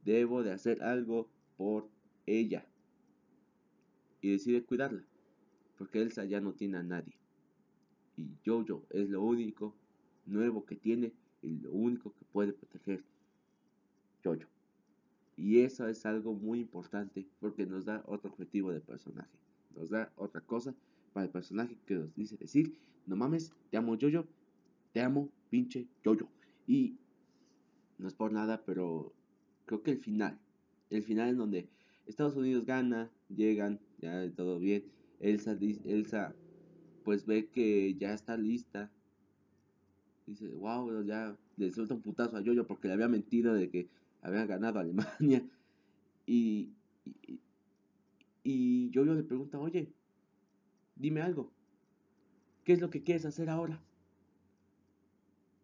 debo 0.05 0.43
de 0.43 0.53
hacer 0.53 0.83
algo 0.83 1.29
por 1.57 1.94
ella. 2.27 2.67
Y 4.21 4.31
decide 4.31 4.65
cuidarla, 4.65 5.05
porque 5.77 6.01
Elsa 6.01 6.25
ya 6.25 6.41
no 6.41 6.55
tiene 6.55 6.79
a 6.79 6.83
nadie. 6.83 7.15
Y 8.17 8.29
Jojo 8.45 8.87
es 8.91 9.11
lo 9.11 9.23
único 9.23 9.75
nuevo 10.27 10.65
que 10.65 10.77
tiene 10.77 11.13
y 11.43 11.59
lo 11.59 11.73
único 11.73 12.13
que 12.13 12.25
puede 12.33 12.53
proteger 12.53 13.05
Jojo. 14.23 14.49
Y 15.37 15.61
eso 15.61 15.89
es 15.89 16.07
algo 16.07 16.33
muy 16.33 16.61
importante 16.61 17.27
porque 17.41 17.67
nos 17.67 17.85
da 17.85 18.03
otro 18.07 18.31
objetivo 18.31 18.71
de 18.73 18.81
personaje. 18.81 19.37
Nos 19.75 19.91
da 19.91 20.13
otra 20.17 20.41
cosa 20.41 20.75
para 21.13 21.27
el 21.27 21.33
personaje 21.33 21.77
que 21.87 21.95
nos 21.95 22.15
dice 22.15 22.37
decir, 22.37 22.79
no 23.07 23.17
mames, 23.17 23.53
te 23.71 23.77
amo 23.77 23.97
Jojo, 24.01 24.27
te 24.93 25.01
amo 25.01 25.29
pinche 25.51 25.87
Jojo. 26.05 26.29
Y 26.67 26.97
no 27.99 28.09
es 28.09 28.15
por 28.15 28.33
nada, 28.33 28.63
pero 28.65 29.13
creo 29.67 29.83
que 29.83 29.91
el 29.91 29.99
final, 29.99 30.39
el 30.91 31.03
final 31.03 31.31
en 31.31 31.37
donde 31.37 31.69
Estados 32.07 32.37
Unidos 32.37 32.64
gana, 32.64 33.11
llegan, 33.29 33.81
ya 33.99 34.31
todo 34.33 34.59
bien, 34.59 34.85
Elsa, 35.21 35.57
Elsa 35.85 36.35
pues 37.05 37.27
ve 37.27 37.49
que 37.49 37.95
ya 37.95 38.14
está 38.14 38.37
lista 38.37 38.90
dice, 40.27 40.49
wow, 40.55 41.03
ya 41.05 41.37
le 41.57 41.71
suelta 41.71 41.95
un 41.95 42.03
putazo 42.03 42.37
a 42.37 42.40
Yoyo 42.40 42.67
porque 42.67 42.88
le 42.88 42.95
había 42.95 43.09
mentido 43.09 43.55
de 43.55 43.71
que 43.71 43.88
había 44.23 44.47
ganado 44.47 44.79
Alemania. 44.79 45.47
Y, 46.27 46.73
y, 47.05 47.38
y 48.43 48.90
Yoyo 48.90 49.14
le 49.14 49.25
pregunta, 49.25 49.59
oye, 49.59 49.93
dime 50.97 51.21
algo, 51.21 51.53
¿qué 52.64 52.73
es 52.73 52.81
lo 52.81 52.88
que 52.88 53.03
quieres 53.03 53.27
hacer 53.27 53.51
ahora? 53.51 53.83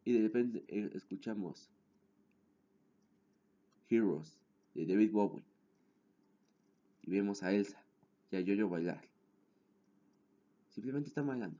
Y 0.04 0.12
de 0.12 0.20
repente 0.20 0.64
eh, 0.68 0.90
escuchamos 0.92 1.70
Heroes 3.88 4.38
de 4.74 4.84
David 4.84 5.12
Bowie. 5.12 5.49
Y 7.02 7.10
vemos 7.10 7.42
a 7.42 7.52
Elsa 7.52 7.82
y 8.30 8.36
a 8.36 8.40
Yoyo 8.40 8.68
bailar. 8.68 9.02
Simplemente 10.68 11.08
están 11.08 11.26
bailando. 11.26 11.58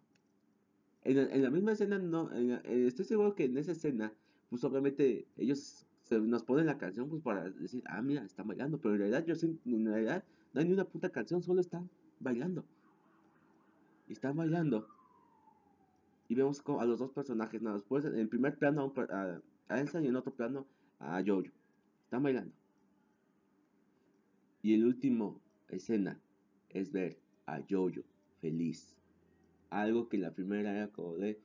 En, 1.02 1.42
la 1.42 1.50
misma 1.50 1.72
escena, 1.72 1.98
no, 1.98 2.30
eh, 2.32 2.86
estoy 2.86 3.06
seguro 3.06 3.34
que 3.34 3.44
en 3.44 3.56
esa 3.56 3.72
escena, 3.72 4.12
pues 4.50 4.62
obviamente 4.64 5.26
ellos 5.36 5.86
nos 6.10 6.42
ponen 6.42 6.66
la 6.66 6.76
canción 6.76 7.08
pues 7.08 7.22
para 7.22 7.48
decir, 7.50 7.82
ah, 7.86 8.02
mira, 8.02 8.22
están 8.24 8.48
bailando, 8.48 8.78
pero 8.78 8.94
en 8.94 9.00
realidad 9.00 9.24
yo 9.24 9.34
en 9.64 9.86
realidad 9.86 10.24
no 10.52 10.60
hay 10.60 10.66
ni 10.66 10.74
una 10.74 10.84
puta 10.84 11.10
canción, 11.10 11.42
solo 11.42 11.60
están 11.60 11.88
bailando. 12.18 12.64
Están 14.08 14.36
bailando. 14.36 14.88
Y 16.28 16.34
vemos 16.34 16.62
a 16.78 16.84
los 16.84 16.98
dos 16.98 17.10
personajes, 17.12 17.62
nada, 17.62 17.76
después 17.76 18.04
en 18.04 18.16
el 18.16 18.28
primer 18.28 18.56
plano 18.58 18.92
a, 19.10 19.40
a 19.68 19.80
Elsa 19.80 20.00
y 20.00 20.08
en 20.08 20.16
otro 20.16 20.34
plano 20.34 20.66
a 20.98 21.22
Jojo. 21.24 21.48
Están 22.04 22.22
bailando. 22.22 22.59
Y 24.62 24.74
el 24.74 24.84
último 24.86 25.40
escena 25.68 26.20
es 26.68 26.92
ver 26.92 27.18
a 27.46 27.60
Jojo 27.68 28.02
feliz. 28.40 28.96
Algo 29.70 30.08
que 30.08 30.18
la 30.18 30.32
primera 30.32 30.76
era 30.76 30.88
como 30.88 31.16
de, 31.16 31.40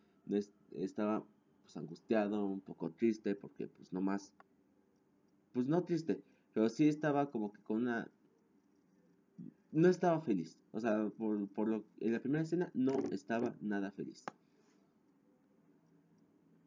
estaba 0.71 1.23
pues 1.63 1.77
angustiado, 1.77 2.45
un 2.45 2.61
poco 2.61 2.91
triste, 2.91 3.35
porque 3.35 3.67
pues 3.67 3.91
nomás, 3.93 4.33
pues 5.53 5.67
no 5.67 5.83
triste, 5.83 6.21
pero 6.53 6.69
sí 6.69 6.87
estaba 6.87 7.29
como 7.31 7.51
que 7.51 7.61
con 7.61 7.83
una, 7.83 8.09
no 9.71 9.87
estaba 9.89 10.21
feliz, 10.21 10.57
o 10.71 10.79
sea, 10.79 11.09
por, 11.09 11.47
por 11.49 11.67
lo, 11.67 11.83
en 11.99 12.13
la 12.13 12.19
primera 12.19 12.43
escena 12.43 12.71
no 12.73 12.93
estaba 13.11 13.55
nada 13.61 13.91
feliz. 13.91 14.23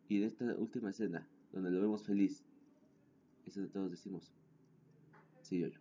Y 0.09 0.19
en 0.19 0.25
esta 0.25 0.45
última 0.57 0.91
escena, 0.91 1.29
donde 1.53 1.71
lo 1.71 1.81
vemos 1.81 2.05
feliz, 2.05 2.45
es 3.47 3.55
donde 3.55 3.71
todos 3.71 3.91
decimos, 3.91 4.33
sí, 5.43 5.61
yo, 5.61 5.69
yo, 5.69 5.81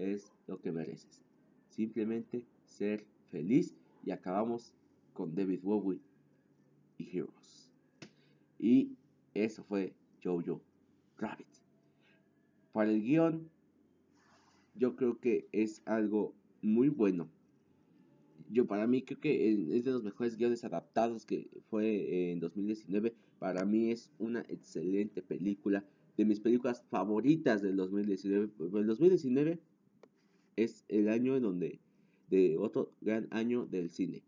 es 0.00 0.32
lo 0.46 0.60
que 0.60 0.72
mereces. 0.72 1.22
Simplemente 1.68 2.44
ser 2.64 3.04
feliz 3.30 3.74
y 4.04 4.10
acabamos 4.10 4.74
con 5.12 5.34
David 5.34 5.60
Bowie 5.62 6.00
y 6.98 7.16
Heroes. 7.16 7.70
Y 8.58 8.92
eso 9.34 9.62
fue 9.64 9.92
Jojo 10.22 10.60
Rabbit. 11.18 11.46
Para 12.72 12.90
el 12.90 13.02
guion, 13.02 13.48
yo 14.74 14.96
creo 14.96 15.18
que 15.18 15.48
es 15.52 15.82
algo 15.84 16.34
muy 16.62 16.88
bueno. 16.88 17.28
Yo 18.50 18.66
para 18.66 18.86
mí 18.86 19.02
creo 19.02 19.20
que 19.20 19.76
es 19.76 19.84
de 19.84 19.90
los 19.92 20.02
mejores 20.02 20.36
guiones 20.36 20.64
adaptados 20.64 21.24
que 21.24 21.48
fue 21.68 22.32
en 22.32 22.40
2019. 22.40 23.14
Para 23.38 23.64
mí 23.64 23.90
es 23.90 24.10
una 24.18 24.40
excelente 24.48 25.22
película. 25.22 25.84
De 26.16 26.24
mis 26.24 26.40
películas 26.40 26.84
favoritas 26.90 27.62
del 27.62 27.76
2019. 27.76 28.50
El 28.58 28.86
2019 28.86 29.60
es 30.62 30.84
el 30.88 31.08
año 31.08 31.36
en 31.36 31.42
donde 31.42 31.80
de 32.28 32.56
otro 32.58 32.92
gran 33.00 33.26
año 33.30 33.66
del 33.66 33.90
cine. 33.90 34.22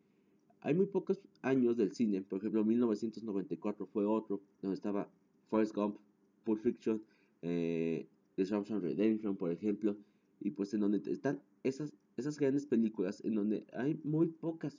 Hay 0.60 0.74
muy 0.74 0.86
pocos 0.86 1.20
años 1.42 1.76
del 1.76 1.92
cine, 1.92 2.22
por 2.22 2.38
ejemplo, 2.38 2.64
1994 2.64 3.86
fue 3.86 4.04
otro, 4.06 4.40
donde 4.60 4.74
estaba 4.76 5.08
Forrest 5.50 5.74
Gump, 5.74 5.96
Pulp 6.44 6.62
Fiction, 6.62 7.02
eh, 7.42 8.06
The 8.36 8.44
Redemption, 8.44 9.36
por 9.36 9.50
ejemplo, 9.50 9.96
y 10.40 10.50
pues 10.50 10.72
en 10.74 10.80
donde 10.80 11.02
están 11.10 11.40
esas 11.62 11.92
esas 12.16 12.38
grandes 12.38 12.66
películas 12.66 13.22
en 13.24 13.34
donde 13.34 13.64
hay 13.72 13.98
muy 14.04 14.26
pocas 14.26 14.78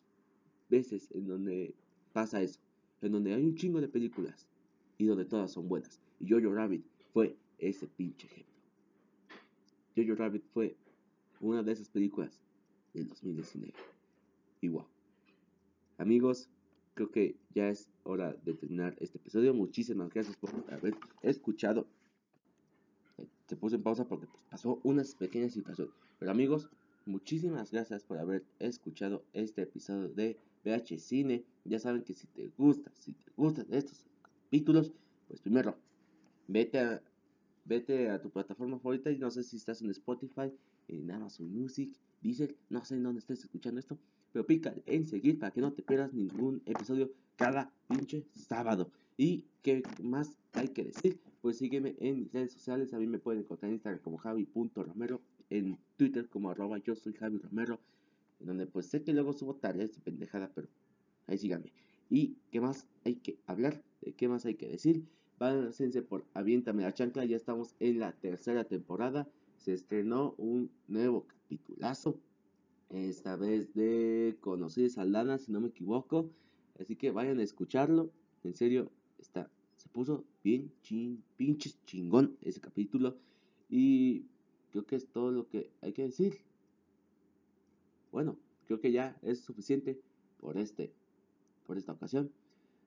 veces 0.70 1.10
en 1.12 1.28
donde 1.28 1.74
pasa 2.14 2.42
eso, 2.42 2.60
en 3.02 3.12
donde 3.12 3.34
hay 3.34 3.44
un 3.44 3.56
chingo 3.56 3.82
de 3.82 3.88
películas 3.88 4.48
y 4.98 5.06
donde 5.06 5.26
todas 5.26 5.52
son 5.52 5.68
buenas. 5.68 6.00
Y 6.20 6.30
Jojo 6.30 6.54
Rabbit 6.54 6.86
fue 7.12 7.36
ese 7.58 7.88
pinche 7.88 8.28
ejemplo. 8.28 8.54
Jojo 9.96 10.16
Rabbit 10.16 10.44
fue 10.54 10.76
una 11.44 11.64
de 11.64 11.72
esas 11.72 11.90
películas 11.90 12.42
del 12.94 13.10
2019. 13.10 13.74
Y. 14.62 14.72
Amigos, 15.98 16.50
creo 16.94 17.12
que 17.12 17.36
ya 17.54 17.70
es 17.70 17.90
hora 18.04 18.34
de 18.46 18.54
terminar 18.54 18.96
este 19.00 19.18
episodio. 19.18 19.54
Muchísimas 19.54 20.10
gracias 20.10 20.38
por 20.38 20.50
haber 20.72 20.96
escuchado. 21.22 21.86
Se 23.48 23.56
puso 23.56 23.76
en 23.76 23.84
pausa 23.84 24.06
porque 24.06 24.28
pues, 24.28 24.44
pasó 24.50 24.80
unas 24.84 25.16
pequeñas 25.16 25.54
situaciones. 25.54 25.94
Pero 26.18 26.32
amigos, 26.32 26.70
muchísimas 27.06 27.72
gracias 27.72 28.04
por 28.04 28.18
haber 28.18 28.44
escuchado 28.60 29.24
este 29.34 29.64
episodio 29.64 30.10
de 30.10 30.38
VH 30.64 30.98
Cine. 30.98 31.44
Ya 31.66 31.80
saben 31.80 32.04
que 32.04 32.14
si 32.14 32.28
te 32.28 32.50
gusta, 32.58 32.92
si 32.96 33.12
te 33.12 33.32
gustan 33.36 33.68
estos 33.70 34.06
capítulos, 34.22 34.94
pues 35.28 35.42
primero, 35.42 35.78
vete 36.48 36.80
a, 36.80 37.02
vete 37.66 38.10
a 38.10 38.22
tu 38.22 38.30
plataforma 38.30 38.78
favorita 38.78 39.12
y 39.12 39.18
no 39.18 39.32
sé 39.32 39.44
si 39.44 39.58
estás 39.58 39.82
en 39.82 39.90
Spotify, 39.92 40.52
en 40.88 41.12
Amazon 41.12 41.52
Music, 41.52 41.94
Deezer, 42.22 42.56
no 42.70 42.84
sé 42.84 42.96
en 42.96 43.04
dónde 43.04 43.20
estés 43.20 43.44
escuchando 43.44 43.80
esto, 43.80 43.98
pero 44.32 44.46
pica 44.46 44.74
en 44.86 45.06
seguir 45.06 45.40
para 45.40 45.52
que 45.52 45.62
no 45.62 45.74
te 45.74 45.84
pierdas 45.84 46.14
ningún 46.14 46.62
episodio 46.66 47.12
cada 47.36 47.72
pinche 47.88 48.26
sábado. 48.34 48.90
Y 49.18 49.46
qué 49.62 49.84
más 50.02 50.36
hay 50.54 50.70
que 50.70 50.86
decir, 50.86 51.20
pues 51.42 51.58
sígueme 51.58 51.96
en 52.00 52.20
mis 52.20 52.32
redes 52.32 52.54
sociales, 52.54 52.94
a 52.94 53.00
mí 53.00 53.08
me 53.08 53.20
pueden 53.20 53.42
encontrar 53.42 53.70
en 53.70 53.76
Instagram 53.76 54.02
como 54.02 54.18
javi.romero, 54.18 55.22
en 55.50 55.78
Twitter 55.98 56.28
como 56.30 56.50
arroba 56.50 56.80
yo 56.80 56.96
soy 56.96 57.14
Javi 57.14 57.38
Romero, 57.38 57.80
en 58.40 58.48
donde 58.48 58.66
pues 58.66 58.88
sé 58.88 59.04
que 59.04 59.14
luego 59.14 59.34
subo 59.34 59.56
tareas 59.56 59.94
de 59.94 60.00
pendejada, 60.02 60.52
pero 60.54 60.68
ahí 61.28 61.38
síganme. 61.38 61.72
¿Y 62.10 62.38
qué 62.52 62.60
más 62.60 62.88
hay 63.06 63.16
que 63.16 63.38
hablar? 63.46 63.82
¿De 64.02 64.14
qué 64.14 64.28
más 64.28 64.46
hay 64.46 64.56
que 64.56 64.68
decir? 64.68 65.04
Váyanse 65.44 66.02
por 66.02 66.24
Aviéntame 66.34 66.84
la 66.84 66.94
chancla, 66.94 67.26
ya 67.26 67.36
estamos 67.36 67.76
en 67.82 68.00
la 68.00 68.14
tercera 68.14 68.64
temporada, 68.64 69.28
se 69.58 69.74
estrenó 69.74 70.36
un 70.38 70.72
nuevo 70.88 71.28
capitulazo 71.28 72.18
esta 72.90 73.36
vez 73.36 73.74
de 73.74 74.38
Conocer 74.40 74.90
Saldana, 74.90 75.38
si 75.38 75.52
no 75.52 75.60
me 75.60 75.68
equivoco. 75.68 76.30
Así 76.80 76.96
que 76.96 77.12
vayan 77.12 77.40
a 77.40 77.44
escucharlo. 77.44 78.10
En 78.46 78.54
serio, 78.54 78.90
está, 79.20 79.50
se 79.76 79.90
puso 79.90 80.24
bien 80.46 80.72
chin, 80.82 81.22
pinches 81.36 81.78
chingón 81.86 82.38
ese 82.42 82.62
capítulo. 82.62 83.18
Y 83.70 84.24
creo 84.72 84.86
que 84.86 84.96
es 84.96 85.08
todo 85.08 85.30
lo 85.30 85.50
que 85.50 85.70
hay 85.82 85.92
que 85.92 86.04
decir. 86.04 86.38
Bueno, 88.14 88.38
creo 88.66 88.80
que 88.80 88.94
ya 88.94 89.18
es 89.22 89.42
suficiente 89.42 90.00
por 90.40 90.58
este, 90.58 90.94
por 91.68 91.78
esta 91.78 91.92
ocasión. 91.92 92.32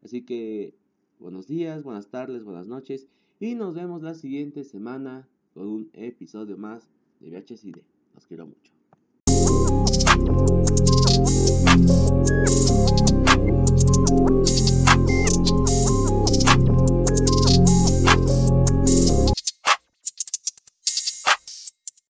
Así 0.03 0.23
que 0.23 0.73
buenos 1.19 1.47
días, 1.47 1.83
buenas 1.83 2.09
tardes, 2.09 2.45
buenas 2.45 2.67
noches. 2.67 3.07
Y 3.41 3.55
nos 3.55 3.75
vemos 3.75 4.03
la 4.03 4.15
siguiente 4.15 4.65
semana 4.65 5.29
con 5.55 5.69
un 5.69 5.91
episodio 5.93 6.57
más 6.57 6.89
de 7.21 7.31
VHCD. 7.31 7.83
Los 8.15 8.27
quiero 8.27 8.47
mucho. 8.47 8.73